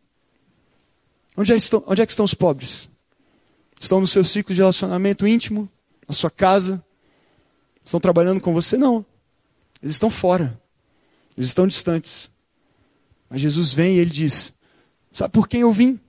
Onde 1.36 1.52
é, 1.52 1.56
estão, 1.56 1.82
onde 1.84 2.00
é 2.00 2.06
que 2.06 2.12
estão 2.12 2.24
os 2.24 2.32
pobres? 2.32 2.88
Estão 3.78 4.00
no 4.00 4.06
seu 4.06 4.24
ciclo 4.24 4.54
de 4.54 4.60
relacionamento 4.60 5.26
íntimo? 5.26 5.68
Na 6.08 6.14
sua 6.14 6.30
casa? 6.30 6.82
Estão 7.84 8.00
trabalhando 8.00 8.40
com 8.40 8.52
você? 8.52 8.78
Não. 8.78 9.04
Eles 9.82 9.96
estão 9.96 10.10
fora. 10.10 10.60
Eles 11.36 11.48
estão 11.48 11.66
distantes. 11.66 12.30
Mas 13.28 13.40
Jesus 13.40 13.72
vem 13.72 13.96
e 13.96 13.98
ele 13.98 14.10
diz: 14.10 14.52
Sabe 15.12 15.32
por 15.32 15.48
quem 15.48 15.60
eu 15.60 15.72
vim? 15.72 16.00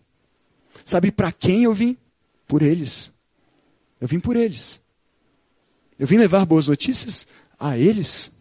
Sabe 0.86 1.12
para 1.12 1.32
quem 1.32 1.64
eu 1.64 1.74
vim? 1.74 1.98
Por 2.48 2.62
eles. 2.62 3.12
Eu 4.00 4.08
vim 4.08 4.20
por 4.20 4.36
eles. 4.36 4.80
Eu 5.98 6.08
vim 6.08 6.18
levar 6.18 6.46
boas 6.46 6.68
notícias 6.68 7.26
a 7.60 7.78
eles. 7.78 8.32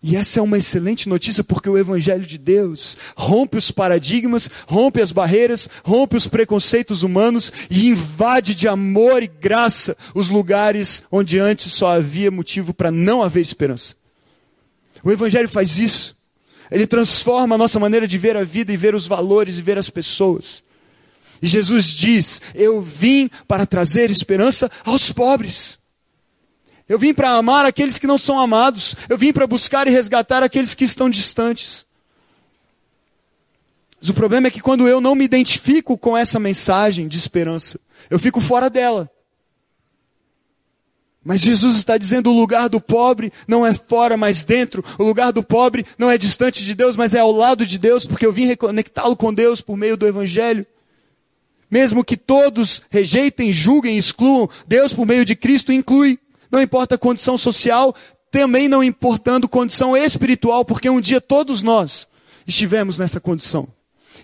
E 0.00 0.16
essa 0.16 0.38
é 0.38 0.42
uma 0.42 0.58
excelente 0.58 1.08
notícia 1.08 1.42
porque 1.42 1.68
o 1.68 1.76
Evangelho 1.76 2.24
de 2.24 2.38
Deus 2.38 2.96
rompe 3.16 3.56
os 3.56 3.70
paradigmas, 3.70 4.48
rompe 4.66 5.00
as 5.02 5.10
barreiras, 5.10 5.68
rompe 5.82 6.16
os 6.16 6.28
preconceitos 6.28 7.02
humanos 7.02 7.52
e 7.68 7.88
invade 7.88 8.54
de 8.54 8.68
amor 8.68 9.22
e 9.24 9.26
graça 9.26 9.96
os 10.14 10.30
lugares 10.30 11.02
onde 11.10 11.38
antes 11.40 11.72
só 11.72 11.88
havia 11.88 12.30
motivo 12.30 12.72
para 12.72 12.92
não 12.92 13.22
haver 13.22 13.42
esperança. 13.42 13.96
O 15.02 15.10
Evangelho 15.10 15.48
faz 15.48 15.78
isso. 15.78 16.16
Ele 16.70 16.86
transforma 16.86 17.56
a 17.56 17.58
nossa 17.58 17.80
maneira 17.80 18.06
de 18.06 18.18
ver 18.18 18.36
a 18.36 18.44
vida 18.44 18.72
e 18.72 18.76
ver 18.76 18.94
os 18.94 19.06
valores 19.06 19.58
e 19.58 19.62
ver 19.62 19.78
as 19.78 19.90
pessoas. 19.90 20.62
E 21.42 21.46
Jesus 21.46 21.86
diz: 21.86 22.40
Eu 22.54 22.80
vim 22.80 23.30
para 23.48 23.66
trazer 23.66 24.10
esperança 24.10 24.70
aos 24.84 25.10
pobres. 25.10 25.78
Eu 26.88 26.98
vim 26.98 27.12
para 27.12 27.32
amar 27.32 27.66
aqueles 27.66 27.98
que 27.98 28.06
não 28.06 28.16
são 28.16 28.38
amados. 28.38 28.96
Eu 29.08 29.18
vim 29.18 29.32
para 29.32 29.46
buscar 29.46 29.86
e 29.86 29.90
resgatar 29.90 30.42
aqueles 30.42 30.74
que 30.74 30.84
estão 30.84 31.10
distantes. 31.10 31.86
Mas 34.00 34.08
o 34.08 34.14
problema 34.14 34.46
é 34.46 34.50
que 34.50 34.60
quando 34.60 34.88
eu 34.88 35.00
não 35.00 35.14
me 35.14 35.24
identifico 35.24 35.98
com 35.98 36.16
essa 36.16 36.38
mensagem 36.38 37.08
de 37.08 37.18
esperança, 37.18 37.78
eu 38.08 38.18
fico 38.18 38.40
fora 38.40 38.70
dela. 38.70 39.10
Mas 41.22 41.40
Jesus 41.40 41.76
está 41.76 41.98
dizendo: 41.98 42.30
o 42.30 42.38
lugar 42.38 42.68
do 42.68 42.80
pobre 42.80 43.32
não 43.46 43.66
é 43.66 43.74
fora, 43.74 44.16
mas 44.16 44.44
dentro. 44.44 44.82
O 44.98 45.04
lugar 45.04 45.30
do 45.32 45.42
pobre 45.42 45.84
não 45.98 46.10
é 46.10 46.16
distante 46.16 46.64
de 46.64 46.74
Deus, 46.74 46.96
mas 46.96 47.14
é 47.14 47.18
ao 47.18 47.32
lado 47.32 47.66
de 47.66 47.78
Deus, 47.78 48.06
porque 48.06 48.24
eu 48.24 48.32
vim 48.32 48.46
reconectá-lo 48.46 49.16
com 49.16 49.34
Deus 49.34 49.60
por 49.60 49.76
meio 49.76 49.96
do 49.96 50.06
Evangelho. 50.06 50.64
Mesmo 51.70 52.02
que 52.02 52.16
todos 52.16 52.80
rejeitem, 52.88 53.52
julguem, 53.52 53.98
excluam, 53.98 54.48
Deus 54.66 54.94
por 54.94 55.04
meio 55.04 55.24
de 55.24 55.36
Cristo 55.36 55.70
inclui. 55.70 56.18
Não 56.50 56.60
importa 56.60 56.94
a 56.94 56.98
condição 56.98 57.36
social, 57.36 57.94
também 58.30 58.68
não 58.68 58.82
importando 58.82 59.48
condição 59.48 59.96
espiritual, 59.96 60.64
porque 60.64 60.88
um 60.88 61.00
dia 61.00 61.20
todos 61.20 61.62
nós 61.62 62.06
estivemos 62.46 62.98
nessa 62.98 63.20
condição. 63.20 63.68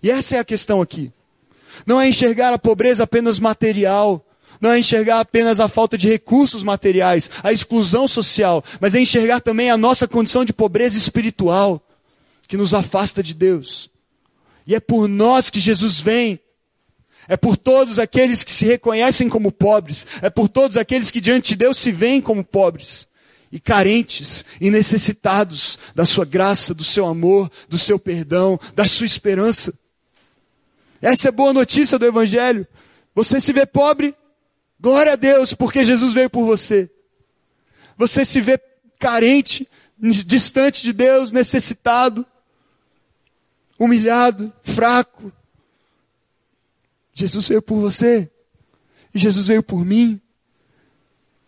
E 0.02 0.10
essa 0.10 0.37
é 0.37 0.38
a 0.38 0.44
questão 0.44 0.80
aqui. 0.80 1.12
Não 1.87 2.00
é 2.00 2.08
enxergar 2.08 2.52
a 2.52 2.58
pobreza 2.58 3.04
apenas 3.04 3.38
material, 3.38 4.24
não 4.60 4.70
é 4.70 4.78
enxergar 4.78 5.20
apenas 5.20 5.60
a 5.60 5.68
falta 5.68 5.98
de 5.98 6.08
recursos 6.08 6.62
materiais, 6.62 7.30
a 7.42 7.52
exclusão 7.52 8.08
social, 8.08 8.64
mas 8.80 8.94
é 8.94 9.00
enxergar 9.00 9.40
também 9.40 9.70
a 9.70 9.76
nossa 9.76 10.08
condição 10.08 10.44
de 10.44 10.52
pobreza 10.52 10.96
espiritual, 10.96 11.82
que 12.48 12.56
nos 12.56 12.72
afasta 12.72 13.22
de 13.22 13.34
Deus. 13.34 13.90
E 14.66 14.74
é 14.74 14.80
por 14.80 15.08
nós 15.08 15.50
que 15.50 15.60
Jesus 15.60 16.00
vem. 16.00 16.40
É 17.28 17.37
por 17.37 17.56
todos 17.56 17.98
aqueles 17.98 18.42
que 18.44 18.52
se 18.52 18.64
reconhecem 18.64 19.28
como 19.28 19.50
pobres. 19.52 20.06
É 20.20 20.30
por 20.30 20.48
todos 20.48 20.76
aqueles 20.76 21.10
que 21.10 21.20
diante 21.20 21.50
de 21.50 21.56
Deus 21.56 21.78
se 21.78 21.92
veem 21.92 22.20
como 22.20 22.44
pobres. 22.44 23.08
E 23.50 23.60
carentes 23.60 24.44
e 24.60 24.70
necessitados 24.70 25.78
da 25.94 26.04
sua 26.04 26.24
graça, 26.24 26.74
do 26.74 26.82
seu 26.82 27.06
amor, 27.06 27.50
do 27.68 27.78
seu 27.78 27.98
perdão, 27.98 28.58
da 28.74 28.88
sua 28.88 29.06
esperança. 29.06 29.72
Essa 31.00 31.28
é 31.28 31.30
a 31.30 31.32
boa 31.32 31.52
notícia 31.52 31.98
do 31.98 32.06
Evangelho. 32.06 32.66
Você 33.14 33.40
se 33.40 33.52
vê 33.52 33.64
pobre, 33.64 34.14
Glória 34.84 35.14
a 35.14 35.16
Deus, 35.16 35.54
porque 35.54 35.82
Jesus 35.82 36.12
veio 36.12 36.28
por 36.28 36.44
você. 36.44 36.90
Você 37.96 38.22
se 38.22 38.38
vê 38.38 38.60
carente, 38.98 39.66
distante 39.98 40.82
de 40.82 40.92
Deus, 40.92 41.30
necessitado, 41.30 42.26
humilhado, 43.78 44.52
fraco. 44.62 45.32
Jesus 47.14 47.46
veio 47.48 47.62
por 47.62 47.81
você. 47.81 48.31
E 49.14 49.18
Jesus 49.18 49.46
veio 49.46 49.62
por 49.62 49.85
mim. 49.85 50.20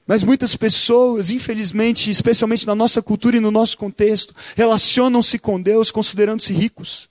Mas 0.07 0.23
muitas 0.23 0.55
pessoas, 0.55 1.31
infelizmente, 1.31 2.11
especialmente 2.11 2.67
na 2.67 2.77
nossa 2.77 3.03
cultura 3.03 3.37
e 3.37 3.41
no 3.41 3.51
nosso 3.51 3.77
contexto, 3.77 4.35
relacionam-se 4.55 5.37
com 5.39 5.61
Deus 5.61 5.91
considerando-se 5.91 6.53
ricos. 6.53 7.11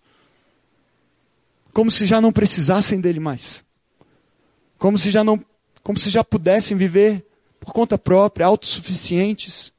Como 1.74 1.92
se 1.92 2.06
já 2.06 2.22
não 2.22 2.32
precisassem 2.32 3.02
dele 3.02 3.20
mais. 3.20 3.66
Como 4.78 4.98
se 4.98 5.12
já 5.12 5.24
não 5.24 5.44
como 5.84 6.00
se 6.00 6.10
já 6.10 6.24
pudessem 6.24 6.76
viver 6.76 7.24
por 7.60 7.72
conta 7.72 7.96
própria, 7.96 8.48
autossuficientes, 8.48 9.72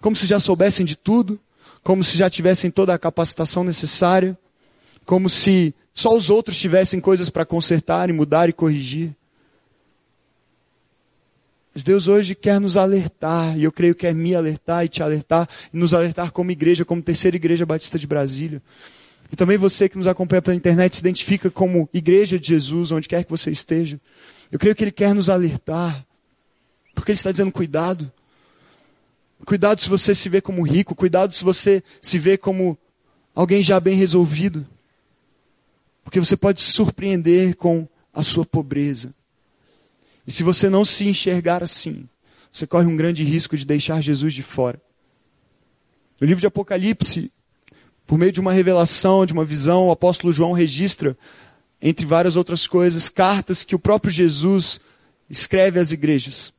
como 0.00 0.14
se 0.14 0.28
já 0.28 0.38
soubessem 0.38 0.86
de 0.86 0.94
tudo, 0.94 1.40
como 1.82 2.04
se 2.04 2.16
já 2.16 2.30
tivessem 2.30 2.70
toda 2.70 2.94
a 2.94 2.98
capacitação 2.98 3.64
necessária, 3.64 4.38
como 5.04 5.28
se 5.28 5.74
só 5.94 6.14
os 6.14 6.30
outros 6.30 6.58
tivessem 6.58 7.00
coisas 7.00 7.28
para 7.28 7.44
consertar 7.44 8.08
e 8.08 8.12
mudar 8.12 8.48
e 8.48 8.52
corrigir. 8.52 9.14
Mas 11.74 11.82
Deus 11.82 12.06
hoje 12.06 12.34
quer 12.34 12.60
nos 12.60 12.76
alertar, 12.76 13.58
e 13.58 13.64
eu 13.64 13.72
creio 13.72 13.94
que 13.94 14.02
quer 14.02 14.14
me 14.14 14.34
alertar 14.34 14.84
e 14.84 14.88
te 14.88 15.02
alertar, 15.02 15.48
e 15.72 15.76
nos 15.76 15.94
alertar 15.94 16.30
como 16.30 16.50
igreja, 16.50 16.84
como 16.84 17.00
terceira 17.00 17.36
igreja 17.36 17.64
batista 17.64 17.98
de 17.98 18.06
Brasília. 18.06 18.62
E 19.32 19.36
também 19.36 19.56
você 19.56 19.88
que 19.88 19.96
nos 19.96 20.06
acompanha 20.06 20.42
pela 20.42 20.54
internet 20.54 20.94
se 20.94 21.00
identifica 21.00 21.50
como 21.50 21.88
igreja 21.94 22.38
de 22.38 22.48
Jesus, 22.48 22.92
onde 22.92 23.08
quer 23.08 23.24
que 23.24 23.30
você 23.30 23.50
esteja. 23.50 23.98
Eu 24.50 24.58
creio 24.58 24.74
que 24.74 24.84
Ele 24.84 24.92
quer 24.92 25.14
nos 25.14 25.30
alertar. 25.30 26.04
Porque 26.94 27.12
Ele 27.12 27.16
está 27.16 27.30
dizendo 27.32 27.50
cuidado. 27.50 28.12
Cuidado 29.46 29.80
se 29.80 29.88
você 29.88 30.14
se 30.14 30.28
vê 30.28 30.42
como 30.42 30.62
rico. 30.62 30.94
Cuidado 30.94 31.32
se 31.32 31.42
você 31.42 31.82
se 32.02 32.18
vê 32.18 32.36
como 32.36 32.76
alguém 33.34 33.62
já 33.62 33.80
bem 33.80 33.96
resolvido. 33.96 34.66
Porque 36.04 36.20
você 36.20 36.36
pode 36.36 36.60
se 36.60 36.72
surpreender 36.72 37.56
com 37.56 37.88
a 38.12 38.22
sua 38.22 38.44
pobreza. 38.44 39.14
E 40.26 40.32
se 40.32 40.42
você 40.42 40.68
não 40.68 40.84
se 40.84 41.06
enxergar 41.06 41.62
assim, 41.62 42.08
você 42.52 42.66
corre 42.66 42.86
um 42.86 42.96
grande 42.96 43.24
risco 43.24 43.56
de 43.56 43.64
deixar 43.64 44.02
Jesus 44.02 44.34
de 44.34 44.42
fora. 44.42 44.80
No 46.20 46.26
livro 46.26 46.40
de 46.40 46.46
Apocalipse, 46.46 47.32
por 48.06 48.18
meio 48.18 48.30
de 48.30 48.40
uma 48.40 48.52
revelação, 48.52 49.24
de 49.24 49.32
uma 49.32 49.44
visão, 49.44 49.88
o 49.88 49.90
apóstolo 49.90 50.32
João 50.32 50.52
registra 50.52 51.16
entre 51.80 52.06
várias 52.06 52.36
outras 52.36 52.66
coisas, 52.66 53.08
cartas 53.08 53.64
que 53.64 53.74
o 53.74 53.78
próprio 53.78 54.12
Jesus 54.12 54.80
escreve 55.28 55.80
às 55.80 55.90
igrejas. 55.90 56.52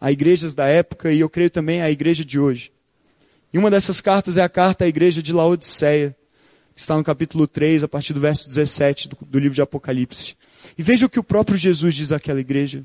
A 0.00 0.10
igrejas 0.10 0.54
da 0.54 0.66
época 0.66 1.12
e 1.12 1.20
eu 1.20 1.28
creio 1.28 1.50
também 1.50 1.82
a 1.82 1.90
igreja 1.90 2.24
de 2.24 2.38
hoje. 2.38 2.72
E 3.52 3.58
uma 3.58 3.70
dessas 3.70 4.00
cartas 4.00 4.36
é 4.36 4.42
a 4.42 4.48
carta 4.48 4.84
à 4.84 4.88
igreja 4.88 5.22
de 5.22 5.32
Laodiceia, 5.32 6.16
está 6.80 6.96
no 6.96 7.04
capítulo 7.04 7.46
3, 7.46 7.84
a 7.84 7.88
partir 7.88 8.14
do 8.14 8.20
verso 8.20 8.48
17 8.48 9.08
do, 9.08 9.18
do 9.20 9.38
livro 9.38 9.54
de 9.54 9.60
Apocalipse. 9.60 10.34
E 10.78 10.82
veja 10.82 11.04
o 11.04 11.10
que 11.10 11.18
o 11.18 11.24
próprio 11.24 11.56
Jesus 11.56 11.94
diz 11.94 12.10
àquela 12.10 12.40
igreja. 12.40 12.84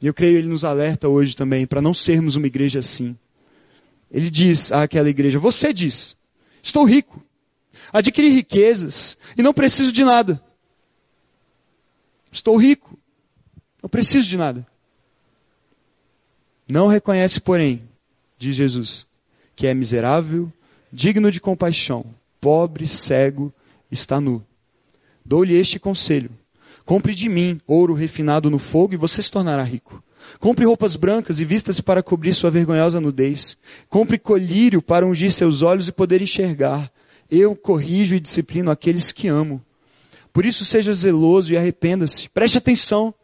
E 0.00 0.06
eu 0.06 0.12
creio 0.12 0.36
ele 0.36 0.48
nos 0.48 0.62
alerta 0.62 1.08
hoje 1.08 1.34
também 1.34 1.66
para 1.66 1.80
não 1.80 1.94
sermos 1.94 2.36
uma 2.36 2.46
igreja 2.46 2.80
assim. 2.80 3.16
Ele 4.10 4.30
diz 4.30 4.70
àquela 4.70 5.08
igreja: 5.08 5.38
Você 5.38 5.72
diz, 5.72 6.14
estou 6.62 6.84
rico, 6.84 7.24
adquiri 7.90 8.28
riquezas 8.28 9.16
e 9.36 9.42
não 9.42 9.54
preciso 9.54 9.90
de 9.90 10.04
nada. 10.04 10.42
Estou 12.30 12.56
rico, 12.56 12.98
não 13.82 13.88
preciso 13.88 14.28
de 14.28 14.36
nada. 14.36 14.66
Não 16.68 16.86
reconhece, 16.86 17.40
porém, 17.40 17.82
diz 18.38 18.56
Jesus, 18.56 19.06
que 19.56 19.66
é 19.66 19.74
miserável, 19.74 20.52
digno 20.92 21.30
de 21.30 21.40
compaixão, 21.40 22.04
pobre, 22.42 22.88
cego, 22.88 23.54
está 23.88 24.20
nu. 24.20 24.44
Dou-lhe 25.24 25.54
este 25.54 25.78
conselho: 25.78 26.30
compre 26.84 27.14
de 27.14 27.28
mim 27.28 27.60
ouro 27.66 27.94
refinado 27.94 28.50
no 28.50 28.58
fogo 28.58 28.94
e 28.94 28.96
você 28.96 29.22
se 29.22 29.30
tornará 29.30 29.62
rico. 29.62 30.02
Compre 30.40 30.64
roupas 30.64 30.96
brancas 30.96 31.38
e 31.38 31.44
vista-se 31.44 31.82
para 31.82 32.02
cobrir 32.02 32.34
sua 32.34 32.50
vergonhosa 32.50 33.00
nudez. 33.00 33.56
Compre 33.88 34.18
colírio 34.18 34.82
para 34.82 35.06
ungir 35.06 35.32
seus 35.32 35.62
olhos 35.62 35.88
e 35.88 35.92
poder 35.92 36.20
enxergar. 36.20 36.92
Eu 37.30 37.56
corrijo 37.56 38.14
e 38.14 38.20
disciplino 38.20 38.70
aqueles 38.70 39.12
que 39.12 39.28
amo. 39.28 39.64
Por 40.32 40.44
isso 40.44 40.64
seja 40.64 40.92
zeloso 40.94 41.52
e 41.52 41.56
arrependa-se. 41.56 42.28
Preste 42.28 42.58
atenção. 42.58 43.14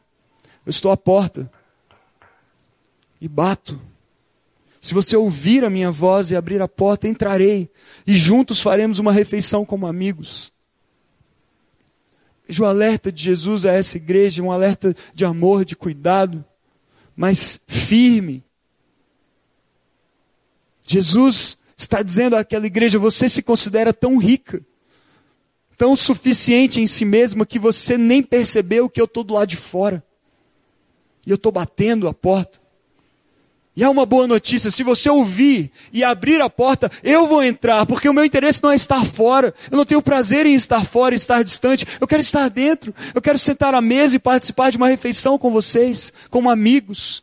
Eu 0.65 0.71
estou 0.71 0.91
à 0.91 0.97
porta. 0.97 1.51
E 3.21 3.29
bato. 3.29 3.81
Se 4.81 4.95
você 4.95 5.17
ouvir 5.17 5.65
a 5.65 5.71
minha 5.71 5.91
voz 5.91 6.31
e 6.31 6.37
abrir 6.37 6.63
a 6.63 6.69
porta, 6.69 7.09
entrarei. 7.09 7.71
E 8.07 8.17
juntos 8.17 8.61
faremos 8.61 8.99
uma 8.99 9.13
refeição 9.13 9.65
como 9.65 9.87
amigos. 9.87 10.53
Veja 12.47 12.63
o 12.63 12.67
alerta 12.67 13.13
de 13.13 13.23
Jesus 13.23 13.67
a 13.67 13.73
essa 13.73 13.97
igreja, 13.97 14.43
um 14.43 14.51
alerta 14.51 14.97
de 15.13 15.25
amor, 15.25 15.65
de 15.65 15.77
cuidado, 15.77 16.45
mas 17.15 17.61
firme. 17.67 18.43
Jesus 20.85 21.59
está 21.77 22.01
dizendo 22.03 22.37
àquela 22.37 22.67
igreja: 22.67 22.99
você 22.99 23.29
se 23.29 23.43
considera 23.43 23.93
tão 23.93 24.17
rica, 24.17 24.65
tão 25.77 25.95
suficiente 25.95 26.81
em 26.81 26.87
si 26.87 27.05
mesma, 27.05 27.45
que 27.45 27.59
você 27.59 27.99
nem 27.99 28.23
percebeu 28.23 28.89
que 28.89 29.01
eu 29.01 29.05
estou 29.05 29.23
do 29.23 29.35
lado 29.35 29.49
de 29.49 29.57
fora. 29.57 30.03
E 31.27 31.31
eu 31.31 31.35
estou 31.35 31.53
batendo 31.53 32.09
a 32.09 32.15
porta. 32.15 32.68
E 33.79 33.85
há 33.85 33.89
uma 33.89 34.05
boa 34.05 34.27
notícia, 34.27 34.73
se 34.73 34.83
você 34.83 35.09
ouvir 35.09 35.71
e 35.93 36.03
abrir 36.03 36.41
a 36.41 36.51
porta, 36.51 36.91
eu 37.01 37.29
vou 37.29 37.45
entrar, 37.45 37.87
porque 37.87 38.09
o 38.09 38.13
meu 38.13 38.25
interesse 38.25 38.61
não 38.61 38.73
é 38.73 38.75
estar 38.75 39.07
fora. 39.07 39.55
Eu 39.71 39.77
não 39.77 39.85
tenho 39.87 40.03
prazer 40.03 40.47
em 40.47 40.55
estar 40.55 40.85
fora, 40.85 41.15
estar 41.15 41.45
distante. 41.45 41.87
Eu 42.01 42.09
quero 42.09 42.21
estar 42.21 42.49
dentro. 42.51 42.93
Eu 43.15 43.23
quero 43.23 43.39
sentar 43.39 43.77
à 43.77 43.81
mesa 43.81 44.17
e 44.17 44.19
participar 44.19 44.73
de 44.73 44.77
uma 44.77 44.89
refeição 44.89 45.39
com 45.39 45.53
vocês, 45.53 46.13
como 46.29 46.51
amigos. 46.51 47.23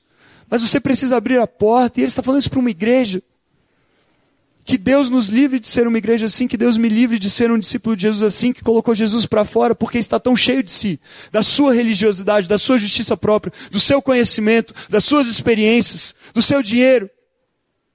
Mas 0.50 0.62
você 0.62 0.80
precisa 0.80 1.18
abrir 1.18 1.39
a 1.39 1.46
porta, 1.46 2.00
e 2.00 2.04
ele 2.04 2.08
está 2.08 2.24
falando 2.24 2.39
isso 2.39 2.50
para 2.50 2.60
uma 2.60 2.72
igreja. 2.72 3.22
Que 4.65 4.80
Deus 4.80 5.10
nos 5.12 5.28
livre 5.28 5.60
de 5.60 5.67
ser 5.67 5.88
uma 5.88 5.99
igreja 5.99 6.25
assim, 6.25 6.47
que 6.47 6.58
Deus 6.58 6.75
me 6.75 6.89
livre 6.89 7.19
de 7.19 7.30
ser 7.30 7.51
um 7.51 7.60
discípulo 7.60 7.95
de 7.95 8.01
Jesus 8.01 8.23
assim, 8.23 8.51
que 8.51 8.63
colocou 8.63 8.95
Jesus 8.95 9.28
para 9.28 9.45
fora 9.45 9.75
porque 9.75 9.99
está 9.99 10.19
tão 10.19 10.36
cheio 10.36 10.63
de 10.63 10.71
si, 10.71 10.99
da 11.32 11.43
sua 11.43 11.71
religiosidade, 11.71 12.49
da 12.49 12.58
sua 12.58 12.80
justiça 12.80 13.15
própria, 13.15 13.54
do 13.69 13.80
seu 13.80 14.01
conhecimento, 14.01 14.73
das 14.89 15.06
suas 15.06 15.28
experiências, 15.28 16.15
do 16.34 16.41
seu 16.41 16.63
dinheiro, 16.63 17.08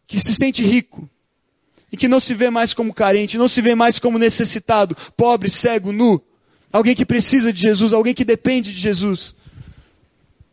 que 0.07 0.21
se 0.21 0.33
sente 0.33 0.63
rico 0.63 1.11
e 1.93 1.97
que 1.97 2.07
não 2.07 2.21
se 2.21 2.35
vê 2.35 2.51
mais 2.51 2.73
como 2.73 2.95
carente, 2.95 3.37
não 3.37 3.49
se 3.49 3.61
vê 3.61 3.75
mais 3.75 3.99
como 3.99 4.17
necessitado, 4.17 4.97
pobre, 5.17 5.51
cego, 5.51 5.91
nu, 5.91 6.23
alguém 6.73 6.95
que 6.95 7.05
precisa 7.05 7.53
de 7.53 7.63
Jesus, 7.63 7.93
alguém 7.93 8.15
que 8.15 8.25
depende 8.25 8.73
de 8.73 8.79
Jesus. 8.79 9.35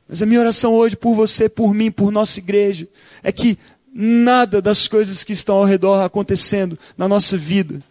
Mas 0.09 0.21
a 0.23 0.25
minha 0.25 0.39
oração 0.39 0.73
hoje 0.73 0.95
por 0.95 1.13
você, 1.13 1.47
por 1.47 1.75
mim, 1.75 1.91
por 1.91 2.11
nossa 2.11 2.39
igreja, 2.39 2.87
é 3.21 3.31
que 3.31 3.55
nada 3.99 4.61
das 4.61 4.87
coisas 4.87 5.23
que 5.23 5.33
estão 5.33 5.55
ao 5.55 5.65
redor 5.65 6.03
acontecendo 6.03 6.77
na 6.95 7.07
nossa 7.07 7.35
vida, 7.35 7.81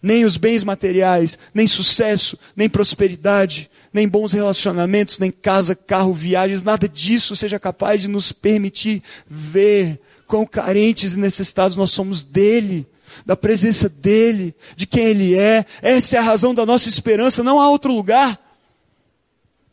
nem 0.00 0.24
os 0.24 0.36
bens 0.36 0.62
materiais, 0.62 1.36
nem 1.52 1.66
sucesso, 1.66 2.38
nem 2.54 2.68
prosperidade, 2.68 3.68
nem 3.92 4.06
bons 4.06 4.30
relacionamentos, 4.30 5.18
nem 5.18 5.32
casa, 5.32 5.74
carro, 5.74 6.14
viagens, 6.14 6.62
nada 6.62 6.88
disso 6.88 7.34
seja 7.34 7.58
capaz 7.58 8.00
de 8.00 8.06
nos 8.06 8.30
permitir 8.30 9.02
ver 9.26 10.00
quão 10.28 10.46
carentes 10.46 11.14
e 11.14 11.18
necessitados 11.18 11.76
nós 11.76 11.90
somos 11.90 12.22
dele, 12.22 12.86
da 13.24 13.34
presença 13.34 13.88
dele, 13.88 14.54
de 14.76 14.86
quem 14.86 15.06
ele 15.06 15.36
é. 15.36 15.64
Essa 15.82 16.16
é 16.16 16.18
a 16.20 16.22
razão 16.22 16.54
da 16.54 16.64
nossa 16.64 16.88
esperança, 16.88 17.42
não 17.42 17.60
há 17.60 17.68
outro 17.68 17.92
lugar. 17.92 18.38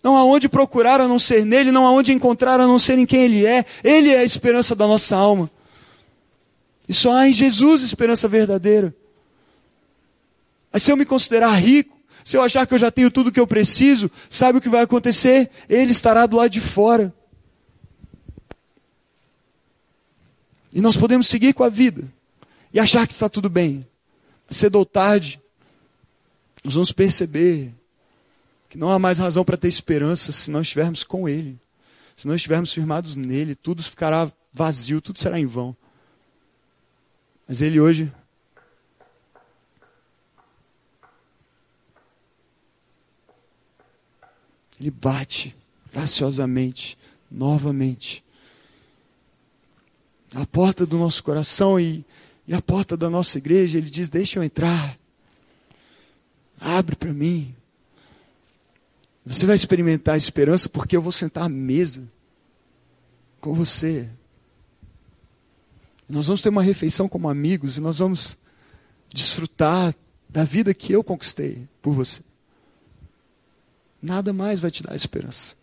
Não 0.04 0.18
há 0.18 0.24
onde 0.26 0.50
procurar 0.50 1.00
a 1.00 1.08
não 1.08 1.20
ser 1.20 1.46
nele, 1.46 1.72
não 1.72 1.86
há 1.86 1.92
onde 1.92 2.12
encontrar 2.12 2.60
a 2.60 2.68
não 2.68 2.80
ser 2.80 2.98
em 2.98 3.06
quem 3.06 3.22
ele 3.22 3.46
é. 3.46 3.64
Ele 3.84 4.10
é 4.10 4.20
a 4.20 4.24
esperança 4.24 4.76
da 4.76 4.86
nossa 4.86 5.16
alma. 5.16 5.50
E 6.88 6.94
só 6.94 7.16
há 7.16 7.28
em 7.28 7.34
Jesus 7.34 7.82
esperança 7.82 8.28
verdadeira. 8.28 8.94
Mas 10.72 10.84
se 10.84 10.92
eu 10.92 10.98
me 10.98 11.06
considerar 11.06 11.54
rico, 11.56 11.98
se 12.24 12.38
eu 12.38 12.42
achar 12.42 12.66
que 12.66 12.74
eu 12.74 12.80
já 12.80 12.90
tenho 12.90 13.12
tudo 13.12 13.28
o 13.28 13.32
que 13.32 13.40
eu 13.40 13.48
preciso, 13.48 14.10
sabe 14.30 14.58
o 14.58 14.62
que 14.62 14.70
vai 14.70 14.82
acontecer? 14.82 15.50
Ele 15.70 15.92
estará 15.92 16.26
do 16.26 16.38
lado 16.38 16.50
de 16.50 16.62
fora. 16.62 17.14
E 20.72 20.82
nós 20.82 20.98
podemos 20.98 21.28
seguir 21.28 21.54
com 21.54 21.64
a 21.64 21.70
vida 21.70 22.12
e 22.74 22.80
achar 22.80 23.06
que 23.06 23.14
está 23.14 23.30
tudo 23.30 23.50
bem. 23.50 23.88
Cedo 24.50 24.76
ou 24.76 24.86
tarde, 24.86 25.40
nós 26.64 26.74
vamos 26.74 26.92
perceber 26.92 27.74
que 28.70 28.78
não 28.78 28.90
há 28.90 28.98
mais 28.98 29.20
razão 29.20 29.46
para 29.46 29.58
ter 29.58 29.68
esperança 29.68 30.32
se 30.32 30.50
não 30.50 30.62
estivermos 30.62 31.04
com 31.04 31.30
Ele. 31.30 31.60
Se 32.18 32.28
não 32.28 32.36
estivermos 32.36 32.72
firmados 32.72 33.16
nele, 33.16 33.56
tudo 33.56 33.84
ficará 33.84 34.32
vazio, 34.54 35.02
tudo 35.02 35.20
será 35.20 35.40
em 35.40 35.46
vão. 35.46 35.76
Mas 37.54 37.62
ele 37.62 37.80
hoje 37.80 38.12
ele 44.80 44.90
bate 44.90 45.56
graciosamente, 45.92 46.98
novamente, 47.30 48.24
a 50.34 50.48
porta 50.48 50.84
do 50.84 50.98
nosso 50.98 51.24
coração 51.24 51.80
e, 51.80 52.04
e 52.48 52.56
a 52.56 52.60
porta 52.60 52.98
da 52.98 53.08
nossa 53.08 53.38
igreja. 53.38 53.78
Ele 53.78 53.92
diz: 53.92 54.10
Deixa 54.10 54.40
eu 54.40 54.44
entrar, 54.44 54.98
abre 56.60 56.96
para 56.96 57.14
mim. 57.14 57.54
Você 59.24 59.46
vai 59.46 59.56
experimentar 59.56 60.16
a 60.16 60.18
esperança 60.18 60.68
porque 60.68 60.98
eu 60.98 61.04
vou 61.04 61.12
sentar 61.12 61.44
à 61.44 61.50
mesa 61.50 62.12
com 63.40 63.54
você. 63.54 64.10
Nós 66.14 66.28
vamos 66.28 66.44
ter 66.44 66.50
uma 66.50 66.62
refeição 66.62 67.10
como 67.10 67.28
amigos 67.28 67.78
e 67.78 67.82
nós 67.82 67.98
vamos 67.98 68.38
desfrutar 69.12 69.96
da 70.30 70.44
vida 70.44 70.72
que 70.72 70.94
eu 70.94 71.04
conquistei 71.04 71.68
por 71.82 71.96
você. 71.96 72.22
Nada 74.00 74.32
mais 74.32 74.60
vai 74.60 74.70
te 74.70 74.84
dar 74.84 74.96
esperança. 74.96 75.56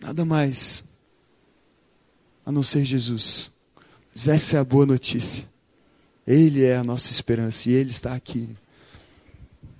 Nada 0.00 0.24
mais. 0.24 0.84
A 2.46 2.52
não 2.52 2.62
ser 2.62 2.84
Jesus. 2.84 3.50
Mas 4.14 4.28
essa 4.28 4.56
é 4.56 4.60
a 4.60 4.64
boa 4.64 4.86
notícia. 4.86 5.44
Ele 6.24 6.62
é 6.62 6.76
a 6.76 6.84
nossa 6.84 7.10
esperança 7.10 7.68
e 7.68 7.72
Ele 7.72 7.90
está 7.90 8.14
aqui. 8.14 8.48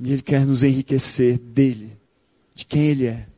E 0.00 0.12
Ele 0.12 0.22
quer 0.22 0.44
nos 0.44 0.64
enriquecer 0.64 1.38
dele, 1.38 1.96
de 2.52 2.64
quem 2.64 2.82
Ele 2.86 3.06
é. 3.06 3.28